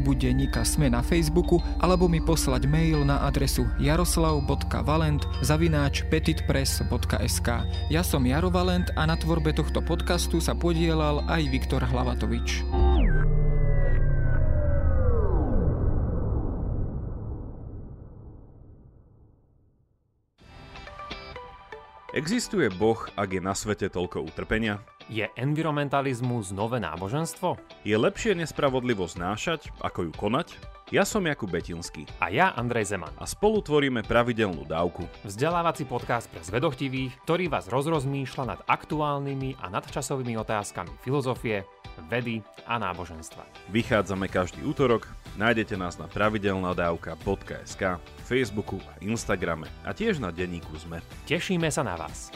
[0.00, 7.48] denníka Sme na Facebooku alebo mi poslať mail na adresu jaroslav.valent zavináč petitpress.sk
[7.92, 12.64] Ja som Jaro Valent a na tvorbe tohto podcastu sa podielal aj Viktor Hlavatovič.
[22.14, 24.78] Existuje Boh, ak je na svete toľko utrpenia?
[25.12, 27.60] Je environmentalizmus nové náboženstvo?
[27.84, 30.56] Je lepšie nespravodlivosť znášať, ako ju konať?
[30.88, 32.08] Ja som Jakub Betinský.
[32.24, 33.12] A ja Andrej Zeman.
[33.20, 35.04] A spolu tvoríme pravidelnú dávku.
[35.24, 41.68] Vzdelávací podcast pre zvedochtivých, ktorý vás rozrozmýšľa nad aktuálnymi a nadčasovými otázkami filozofie,
[42.08, 43.44] vedy a náboženstva.
[43.72, 47.82] Vychádzame každý útorok, nájdete nás na pravidelnadavka.sk,
[48.24, 51.04] Facebooku a Instagrame a tiež na denníku ZME.
[51.28, 52.32] Tešíme sa na vás.